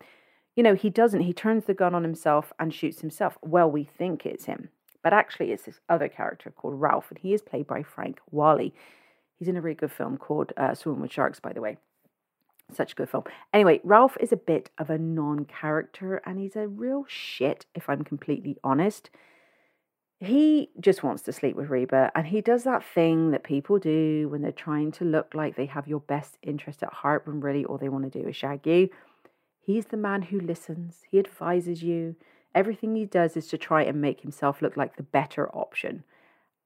you 0.55 0.63
know 0.63 0.73
he 0.73 0.89
doesn't 0.89 1.21
he 1.21 1.33
turns 1.33 1.65
the 1.65 1.73
gun 1.73 1.93
on 1.93 2.03
himself 2.03 2.51
and 2.59 2.73
shoots 2.73 3.01
himself 3.01 3.37
well 3.41 3.69
we 3.69 3.83
think 3.83 4.25
it's 4.25 4.45
him 4.45 4.69
but 5.03 5.13
actually 5.13 5.51
it's 5.51 5.63
this 5.63 5.79
other 5.89 6.07
character 6.07 6.51
called 6.51 6.79
ralph 6.79 7.09
and 7.09 7.19
he 7.19 7.33
is 7.33 7.41
played 7.41 7.67
by 7.67 7.83
frank 7.83 8.19
whaley 8.31 8.73
he's 9.37 9.47
in 9.47 9.57
a 9.57 9.61
really 9.61 9.75
good 9.75 9.91
film 9.91 10.17
called 10.17 10.53
uh, 10.57 10.73
swimming 10.73 11.01
with 11.01 11.11
sharks 11.11 11.39
by 11.39 11.53
the 11.53 11.61
way 11.61 11.77
such 12.73 12.91
a 12.91 12.95
good 12.95 13.09
film. 13.09 13.23
Anyway, 13.53 13.79
Ralph 13.85 14.17
is 14.19 14.33
a 14.33 14.37
bit 14.37 14.69
of 14.77 14.89
a 14.89 14.97
non 14.97 15.45
character 15.45 16.21
and 16.25 16.37
he's 16.37 16.57
a 16.57 16.67
real 16.67 17.05
shit, 17.07 17.65
if 17.73 17.87
I'm 17.87 18.03
completely 18.03 18.57
honest 18.61 19.09
he 20.19 20.71
just 20.79 21.03
wants 21.03 21.21
to 21.23 21.33
sleep 21.33 21.55
with 21.55 21.69
Reba 21.69 22.11
and 22.15 22.25
he 22.27 22.41
does 22.41 22.63
that 22.63 22.83
thing 22.83 23.31
that 23.31 23.43
people 23.43 23.77
do 23.77 24.27
when 24.29 24.41
they're 24.41 24.51
trying 24.51 24.91
to 24.93 25.05
look 25.05 25.33
like 25.35 25.55
they 25.55 25.67
have 25.67 25.87
your 25.87 25.99
best 25.99 26.37
interest 26.41 26.81
at 26.81 26.91
heart 26.91 27.27
when 27.27 27.39
really 27.39 27.65
all 27.65 27.77
they 27.77 27.89
want 27.89 28.11
to 28.11 28.21
do 28.21 28.27
is 28.27 28.35
shag 28.35 28.65
you. 28.65 28.89
He's 29.59 29.85
the 29.87 29.97
man 29.97 30.23
who 30.23 30.39
listens, 30.39 31.03
he 31.09 31.19
advises 31.19 31.83
you. 31.83 32.15
Everything 32.55 32.95
he 32.95 33.05
does 33.05 33.37
is 33.37 33.47
to 33.47 33.57
try 33.57 33.83
and 33.83 34.01
make 34.01 34.21
himself 34.21 34.61
look 34.61 34.75
like 34.75 34.95
the 34.95 35.03
better 35.03 35.49
option. 35.55 36.03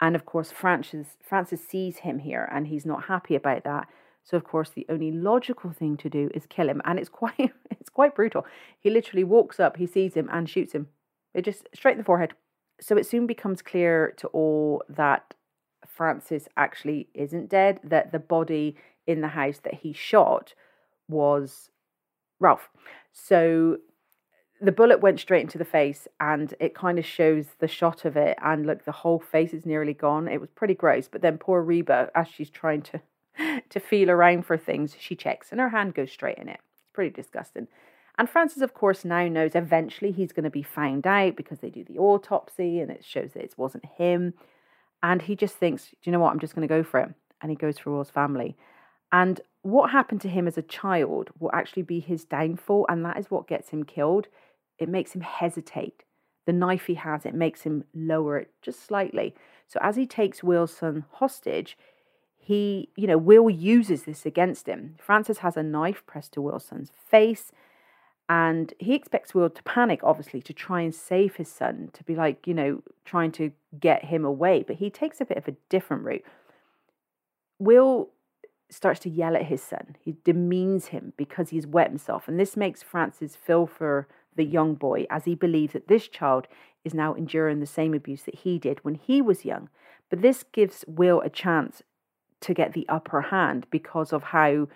And 0.02 0.16
of 0.16 0.26
course, 0.26 0.52
Francis, 0.52 1.16
Francis 1.22 1.66
sees 1.66 1.98
him 1.98 2.20
here 2.20 2.50
and 2.52 2.68
he's 2.68 2.86
not 2.86 3.06
happy 3.06 3.36
about 3.36 3.64
that. 3.64 3.88
So 4.24 4.36
of 4.36 4.44
course, 4.44 4.72
the 4.72 4.86
only 4.90 5.12
logical 5.12 5.72
thing 5.72 5.98
to 5.98 6.10
do 6.10 6.30
is 6.34 6.46
kill 6.46 6.70
him, 6.70 6.82
and 6.86 7.00
it's 7.00 7.10
quite 7.22 7.54
it's 7.70 7.90
quite 7.90 8.16
brutal. 8.16 8.46
He 8.80 8.90
literally 8.90 9.24
walks 9.24 9.60
up, 9.60 9.78
he 9.78 9.88
sees 9.88 10.14
him, 10.16 10.30
and 10.32 10.50
shoots 10.50 10.74
him. 10.74 10.88
It 11.34 11.46
just 11.46 11.70
straight 11.74 11.94
in 11.94 11.98
the 12.00 12.04
forehead. 12.04 12.34
So 12.80 12.98
it 12.98 13.06
soon 13.06 13.28
becomes 13.28 13.62
clear 13.62 14.14
to 14.18 14.28
all 14.28 14.84
that 14.90 15.36
Francis 15.86 16.48
actually 16.58 17.08
isn't 17.14 17.50
dead, 17.50 17.80
that 17.84 18.12
the 18.12 18.20
body 18.20 18.76
in 19.06 19.22
the 19.22 19.30
house 19.30 19.60
that 19.64 19.76
he 19.76 19.94
shot 19.94 20.54
was 21.08 21.70
Ralph. 22.40 22.70
So 23.12 23.78
the 24.62 24.72
bullet 24.72 25.00
went 25.00 25.20
straight 25.20 25.42
into 25.42 25.58
the 25.58 25.66
face 25.66 26.08
and 26.20 26.54
it 26.60 26.76
kind 26.76 27.00
of 27.00 27.06
shows 27.06 27.48
the 27.60 27.68
shot 27.68 28.06
of 28.06 28.16
it 28.16 28.38
and 28.44 28.66
look 28.66 28.86
the 28.86 28.92
whole 28.92 29.20
face 29.20 29.54
is 29.54 29.66
nearly 29.66 29.94
gone 29.94 30.28
it 30.28 30.40
was 30.40 30.52
pretty 30.52 30.76
gross 30.76 31.08
but 31.08 31.22
then 31.22 31.38
poor 31.38 31.62
reba 31.62 32.10
as 32.14 32.28
she's 32.28 32.50
trying 32.50 32.82
to 32.82 33.02
to 33.70 33.80
feel 33.80 34.10
around 34.10 34.46
for 34.46 34.58
things 34.58 34.96
she 35.00 35.16
checks 35.16 35.48
and 35.52 35.60
her 35.60 35.70
hand 35.70 35.96
goes 35.96 36.12
straight 36.12 36.38
in 36.38 36.48
it 36.48 36.60
it's 36.74 36.84
pretty 36.94 37.10
disgusting 37.10 37.68
and 38.18 38.30
Francis, 38.30 38.62
of 38.62 38.74
course, 38.74 39.06
now 39.06 39.28
knows 39.28 39.56
eventually 39.56 40.12
he's 40.12 40.32
going 40.32 40.44
to 40.44 40.50
be 40.50 40.64
found 40.64 41.08
out 41.08 41.36
because 41.36 41.60
they 41.60 41.70
do 41.70 41.84
the 41.84 41.98
autopsy 41.98 42.80
and 42.80 42.92
it 42.92 43.06
shows 43.06 43.32
that 43.34 43.44
it 43.44 43.54
wasn't 43.58 43.86
him. 43.98 44.34
And 45.02 45.24
he 45.24 45.36
just 45.36 45.56
thinks, 45.56 45.90
do 45.90 45.98
you 46.04 46.12
know 46.12 46.20
what? 46.20 46.32
I'm 46.32 46.40
just 46.40 46.54
going 46.54 46.68
to 46.68 46.74
go 46.74 46.84
for 46.84 47.00
it. 47.00 47.10
And 47.42 47.50
he 47.50 47.56
goes 47.56 47.80
for 47.80 47.92
Will's 47.92 48.10
family. 48.10 48.56
And 49.12 49.42
what 49.64 49.92
happened 49.92 50.22
to 50.22 50.30
him 50.30 50.48
as 50.48 50.58
a 50.58 50.62
child 50.62 51.30
will 51.40 51.50
actually 51.54 51.82
be 51.82 52.00
his 52.00 52.24
downfall. 52.24 52.86
And 52.90 53.04
that 53.06 53.18
is 53.18 53.32
what 53.32 53.48
gets 53.48 53.70
him 53.70 53.84
killed. 53.84 54.28
It 54.82 54.90
makes 54.90 55.14
him 55.14 55.22
hesitate. 55.22 56.04
The 56.46 56.54
knife 56.54 56.88
he 56.88 56.96
has, 56.96 57.26
it 57.26 57.36
makes 57.36 57.62
him 57.62 57.84
lower 57.94 58.38
it 58.38 58.52
just 58.62 58.84
slightly. 58.86 59.36
So 59.68 59.80
as 59.82 59.96
he 59.96 60.06
takes 60.06 60.44
Will's 60.44 60.76
son 60.76 61.06
hostage, 61.12 61.78
he, 62.38 62.90
you 62.96 63.06
know, 63.06 63.18
Will 63.18 63.50
uses 63.50 64.04
this 64.04 64.26
against 64.26 64.68
him. 64.68 64.96
Francis 65.00 65.40
has 65.40 65.56
a 65.56 65.64
knife 65.64 66.04
pressed 66.08 66.34
to 66.34 66.42
Will's 66.42 66.66
son's 66.66 66.92
face, 67.10 67.52
and 68.28 68.74
he 68.80 68.96
expects 68.96 69.36
Will 69.36 69.50
to 69.50 69.64
panic, 69.64 70.00
obviously, 70.04 70.42
to 70.42 70.54
try 70.54 70.82
and 70.82 70.96
save 70.96 71.36
his 71.36 71.50
son, 71.50 71.90
to 71.94 72.04
be 72.04 72.16
like, 72.16 72.48
you 72.48 72.54
know, 72.54 72.82
trying 73.06 73.32
to 73.34 73.52
get 73.80 74.06
him 74.06 74.26
away. 74.26 74.64
But 74.66 74.78
he 74.78 74.90
takes 74.90 75.22
a 75.22 75.26
bit 75.26 75.38
of 75.38 75.48
a 75.48 75.56
different 75.70 76.04
route. 76.04 76.26
Will 77.60 78.10
starts 78.72 79.02
to 79.02 79.10
yell 79.10 79.36
at 79.36 79.46
his 79.46 79.62
son. 79.62 79.96
He 80.00 80.16
demeans 80.24 80.88
him 80.88 81.14
because 81.18 81.50
he's 81.50 81.68
wet 81.68 81.90
himself. 81.90 82.28
And 82.28 82.40
this 82.40 82.58
makes 82.58 82.82
Francis 82.82 83.36
feel 83.36 83.68
for 83.68 84.08
the 84.36 84.46
young 84.46 84.76
boy 84.76 85.06
as 85.10 85.26
he 85.26 85.36
believes 85.36 85.74
that 85.74 85.88
this 85.88 86.08
child 86.08 86.48
is 86.84 86.94
now 86.94 87.14
enduring 87.14 87.60
the 87.60 87.66
same 87.66 87.94
abuse 87.94 88.24
that 88.24 88.36
he 88.36 88.58
did 88.58 88.84
when 88.84 88.96
he 88.96 89.22
was 89.22 89.46
young. 89.46 89.70
But 90.10 90.22
this 90.22 90.44
gives 90.52 90.84
Will 90.88 91.22
a 91.22 91.30
chance 91.30 91.84
to 92.42 92.54
get 92.54 92.74
the 92.74 92.88
upper 92.90 93.22
hand 93.22 93.68
because 93.70 94.12
of 94.12 94.24
how 94.24 94.68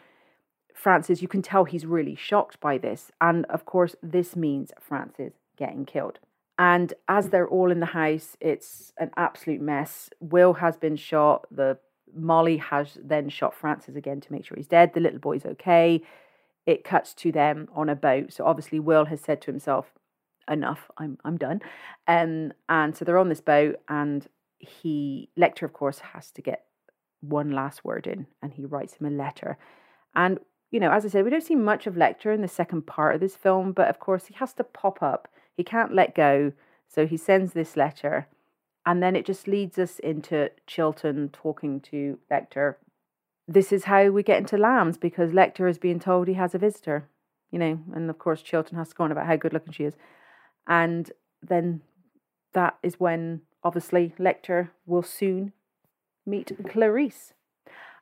Francis, 0.74 1.22
you 1.22 1.28
can 1.28 1.41
tell 1.41 1.63
he's 1.63 1.86
really 1.86 2.15
shocked 2.15 2.60
by 2.60 2.78
this. 2.78 3.12
And 3.22 3.46
of 3.46 3.65
course, 3.65 3.96
this 4.04 4.36
means 4.36 4.72
Francis 4.80 5.34
getting 5.58 5.86
killed. 5.86 6.20
And 6.58 6.94
as 7.08 7.30
they're 7.30 7.48
all 7.48 7.72
in 7.72 7.80
the 7.80 7.88
house, 7.88 8.38
it's 8.39 8.94
an 8.98 9.12
absolute 9.18 9.62
mess. 9.62 10.10
Will 10.20 10.54
has 10.54 10.78
been 10.78 10.96
shot. 10.96 11.48
The 11.50 11.78
Molly 12.13 12.58
has 12.58 12.98
then 13.04 13.30
shot 13.30 13.54
Francis 13.54 13.96
again 13.96 14.22
to 14.22 14.32
make 14.32 14.46
sure 14.46 14.56
he's 14.56 14.68
dead. 14.68 14.94
The 14.94 15.02
little 15.02 15.20
boy's 15.20 15.46
okay. 15.46 16.02
It 16.65 16.84
cuts 16.84 17.13
to 17.15 17.32
them 17.32 17.67
on 17.73 17.89
a 17.89 17.95
boat. 17.95 18.34
So 18.34 18.45
obviously, 18.45 18.80
Will 18.80 19.06
has 19.06 19.21
said 19.21 19.41
to 19.41 19.51
himself, 19.51 19.93
"Enough. 20.49 20.89
I'm 20.97 21.17
I'm 21.23 21.38
done." 21.38 21.62
Um, 22.08 22.54
and 22.69 22.95
so 22.95 23.06
they're 23.06 23.17
on 23.17 23.30
this 23.30 23.41
boat, 23.41 23.80
and 23.88 24.28
he 24.60 25.30
Lecter, 25.38 25.63
of 25.63 25.73
course, 25.73 25.99
has 25.99 26.32
to 26.32 26.41
get 26.41 26.65
one 27.21 27.51
last 27.51 27.86
word 27.86 28.08
in, 28.08 28.28
and 28.41 28.54
he 28.54 28.65
writes 28.65 28.95
him 28.95 29.08
a 29.08 29.12
letter. 29.12 29.58
And 30.15 30.39
you 30.71 30.80
know, 30.80 30.91
as 30.91 31.06
I 31.06 31.10
said, 31.10 31.23
we 31.23 31.30
don't 31.32 31.41
see 31.43 31.56
much 31.56 31.88
of 31.88 31.95
Lecter 31.95 32.34
in 32.34 32.41
the 32.41 32.47
second 32.47 32.88
part 32.88 33.15
of 33.15 33.21
this 33.21 33.36
film, 33.36 33.71
but 33.71 33.89
of 33.89 33.99
course, 33.99 34.25
he 34.28 34.34
has 34.36 34.54
to 34.54 34.63
pop 34.63 35.01
up. 35.01 35.28
He 35.56 35.63
can't 35.63 35.93
let 35.93 36.15
go, 36.15 36.51
so 36.88 37.06
he 37.08 37.17
sends 37.17 37.54
this 37.54 37.78
letter 37.78 38.28
and 38.86 39.01
then 39.01 39.15
it 39.15 39.25
just 39.25 39.47
leads 39.47 39.78
us 39.80 39.99
into 39.99 40.51
Chilton 40.67 41.30
talking 41.30 41.80
to 41.82 42.19
Lecter. 42.32 42.75
This 43.47 43.71
is 43.71 43.86
how 43.86 44.10
we 44.10 44.23
get 44.23 44.39
into 44.39 44.58
Lambs 44.58 44.97
because 44.97 45.31
Lecter 45.31 45.69
is 45.69 45.77
being 45.77 45.99
told 45.99 46.27
he 46.27 46.34
has 46.34 46.55
a 46.55 46.60
visitor, 46.60 47.08
you 47.51 47.60
know, 47.60 47.79
and 47.93 48.10
of 48.10 48.17
course 48.17 48.41
Chilton 48.41 48.77
has 48.77 48.89
to 48.89 48.95
go 48.95 49.03
on 49.03 49.12
about 49.12 49.27
how 49.27 49.36
good 49.36 49.53
looking 49.53 49.73
she 49.73 49.84
is. 49.84 49.95
And 50.67 51.12
then 51.41 51.81
that 52.53 52.77
is 52.81 52.99
when 52.99 53.41
obviously 53.63 54.13
Lecter 54.19 54.69
will 54.86 55.03
soon 55.03 55.53
meet 56.25 56.51
Clarice. 56.69 57.34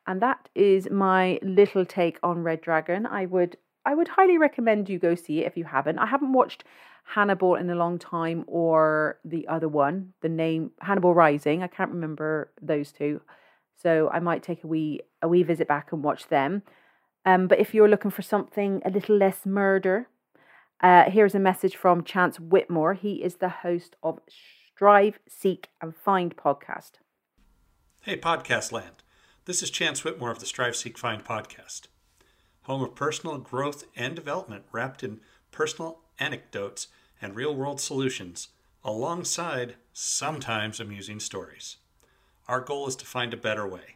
And 0.08 0.22
that 0.22 0.50
is 0.56 0.90
my 0.90 1.40
little 1.42 1.86
take 1.86 2.20
on 2.24 2.44
Red 2.44 2.62
Dragon. 2.62 3.06
I 3.06 3.26
would 3.26 3.58
I 3.86 3.96
would 3.96 4.08
highly 4.08 4.38
recommend 4.38 4.90
you 4.90 4.98
go 4.98 5.14
see 5.14 5.42
it 5.42 5.48
if 5.48 5.58
you 5.58 5.66
haven't. 5.66 6.00
I 6.00 6.06
haven't 6.06 6.32
watched 6.32 6.64
Hannibal 7.04 7.56
in 7.56 7.70
a 7.70 7.76
long 7.76 8.00
time 8.00 8.46
or 8.48 9.20
the 9.26 9.46
other 9.48 9.68
one, 9.68 10.14
the 10.22 10.30
name 10.30 10.72
Hannibal 10.80 11.14
Rising. 11.14 11.64
I 11.64 11.68
can't 11.68 11.92
remember 11.92 12.52
those 12.62 12.94
two. 12.94 13.22
So 13.82 14.10
I 14.14 14.20
might 14.20 14.44
take 14.44 14.64
a 14.64 14.68
wee 14.68 15.02
a 15.24 15.28
wee 15.28 15.42
visit 15.42 15.68
back 15.68 15.92
and 15.92 16.04
watch 16.04 16.28
them. 16.28 16.62
Um, 17.26 17.48
but 17.48 17.60
if 17.60 17.74
you're 17.74 17.90
looking 17.90 18.12
for 18.12 18.22
something 18.22 18.82
a 18.86 18.92
little 18.92 19.18
less 19.18 19.46
murder, 19.46 20.08
uh, 20.82 21.10
here's 21.10 21.34
a 21.34 21.40
message 21.40 21.76
from 21.76 22.04
Chance 22.04 22.40
Whitmore. 22.40 22.94
He 22.94 23.24
is 23.24 23.38
the 23.38 23.50
host 23.50 23.96
of 24.04 24.20
Strive, 24.76 25.18
Seek, 25.28 25.70
and 25.82 25.96
Find 25.96 26.36
podcast. 26.36 26.92
Hey, 28.02 28.18
podcast 28.18 28.72
land. 28.72 29.02
This 29.46 29.64
is 29.64 29.72
Chance 29.72 30.04
Whitmore 30.04 30.32
of 30.32 30.40
the 30.40 30.46
Strive, 30.46 30.76
Seek, 30.76 30.98
Find 30.98 31.24
podcast, 31.24 31.88
home 32.64 32.84
of 32.84 32.94
personal 32.94 33.38
growth 33.38 33.86
and 33.96 34.16
development 34.16 34.66
wrapped 34.72 35.04
in 35.04 35.22
personal 35.52 36.00
anecdotes, 36.20 36.88
and 37.22 37.36
real 37.36 37.56
world 37.56 37.80
solutions, 37.80 38.50
alongside 38.84 39.76
sometimes 39.94 40.80
amusing 40.80 41.20
stories. 41.20 41.78
Our 42.48 42.60
goal 42.60 42.88
is 42.88 42.96
to 42.98 43.06
find 43.06 43.34
a 43.34 43.38
better 43.38 43.66
way, 43.68 43.96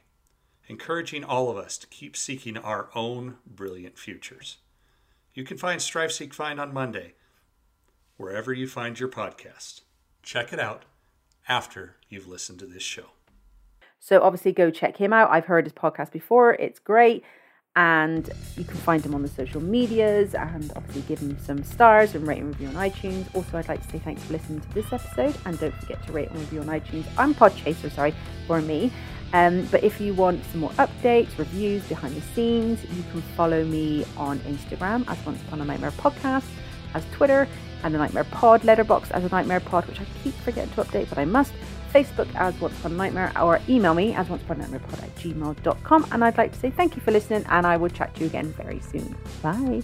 encouraging 0.68 1.24
all 1.24 1.50
of 1.50 1.58
us 1.58 1.78
to 1.78 1.88
keep 1.88 2.16
seeking 2.16 2.58
our 2.58 2.90
own 2.94 3.36
brilliant 3.46 3.98
futures. 3.98 4.58
You 5.34 5.44
can 5.44 5.58
find 5.58 5.82
Strive 5.82 6.12
Seek 6.12 6.34
Find 6.34 6.60
on 6.60 6.74
Monday, 6.74 7.14
wherever 8.18 8.52
you 8.52 8.68
find 8.68 9.00
your 9.00 9.10
podcast. 9.10 9.82
Check 10.24 10.52
it 10.52 10.60
out 10.60 10.84
after 11.48 11.96
you've 12.10 12.28
listened 12.28 12.60
to 12.60 12.66
this 12.66 12.84
show. 12.84 13.12
So 14.00 14.22
obviously 14.22 14.52
go 14.52 14.70
check 14.70 14.98
him 14.98 15.14
out. 15.14 15.30
I've 15.32 15.46
heard 15.46 15.66
his 15.66 15.74
podcast 15.74 16.12
before. 16.12 16.54
It's 16.56 16.80
great 16.80 17.24
and 17.78 18.28
you 18.56 18.64
can 18.64 18.76
find 18.78 19.06
him 19.06 19.14
on 19.14 19.22
the 19.22 19.28
social 19.28 19.62
medias 19.62 20.34
and 20.34 20.72
obviously 20.76 21.04
give 21.04 21.20
him 21.20 21.38
some 21.40 21.64
stars 21.64 22.16
and 22.16 22.28
rate 22.28 22.40
and 22.40 22.48
review 22.48 22.68
on 22.70 22.74
iTunes. 22.74 23.28
Also, 23.36 23.56
I'd 23.56 23.70
like 23.70 23.84
to 23.84 23.90
say 23.92 24.00
thanks 24.00 24.24
for 24.24 24.34
listening 24.34 24.62
to 24.62 24.74
this 24.74 24.92
episode 24.92 25.38
and 25.46 25.60
don't 25.60 25.74
forget 25.76 26.04
to 26.08 26.12
rate 26.12 26.30
and 26.32 26.40
review 26.40 26.62
on 26.62 26.66
iTunes. 26.68 27.06
I'm 27.20 27.36
Podchaser, 27.36 27.92
sorry, 27.92 28.16
for 28.48 28.62
me. 28.62 28.92
Um, 29.34 29.66
but 29.72 29.84
if 29.84 30.00
you 30.00 30.14
want 30.14 30.44
some 30.52 30.62
more 30.62 30.72
updates, 30.72 31.38
reviews, 31.38 31.84
behind 31.88 32.16
the 32.16 32.22
scenes, 32.22 32.84
you 32.84 33.04
can 33.12 33.22
follow 33.36 33.64
me 33.64 34.06
on 34.16 34.40
Instagram 34.40 35.04
as 35.10 35.24
Once 35.26 35.42
Upon 35.44 35.62
a 35.62 35.66
Nightmare 35.66 35.92
Podcast, 35.92 36.48
as 36.94 37.04
Twitter, 37.12 37.48
and 37.84 37.94
the 37.94 37.98
Nightmare 37.98 38.24
Pod 38.26 38.62
Letterboxd 38.62 39.12
as 39.12 39.24
a 39.24 39.30
Nightmare 39.30 39.60
Pod, 39.60 39.86
which 39.86 40.00
I 40.00 40.06
keep 40.24 40.34
forgetting 40.36 40.74
to 40.76 40.84
update, 40.84 41.10
but 41.10 41.18
I 41.18 41.26
must. 41.26 41.54
Facebook 41.94 42.28
as 42.36 42.60
Once 42.60 42.78
Upon 42.80 42.94
a 42.94 42.96
Nightmare, 42.96 43.32
or 43.42 43.62
email 43.70 43.94
me 43.94 44.14
as 44.14 44.30
Once 44.30 44.42
Upon 44.44 44.58
a 44.58 44.60
Nightmare 44.62 44.82
Pod 44.82 45.00
at 45.04 45.16
gmail.com. 45.16 46.08
And 46.12 46.24
I'd 46.24 46.38
like 46.38 46.52
to 46.54 46.60
say 46.60 46.70
thank 46.70 46.96
you 46.96 47.02
for 47.02 47.12
listening, 47.12 47.46
and 47.50 47.66
I 47.66 47.78
will 47.78 47.90
chat 47.90 48.14
to 48.16 48.22
you 48.22 48.28
again 48.28 48.54
very 48.54 48.80
soon. 48.80 49.16
Bye. 49.42 49.84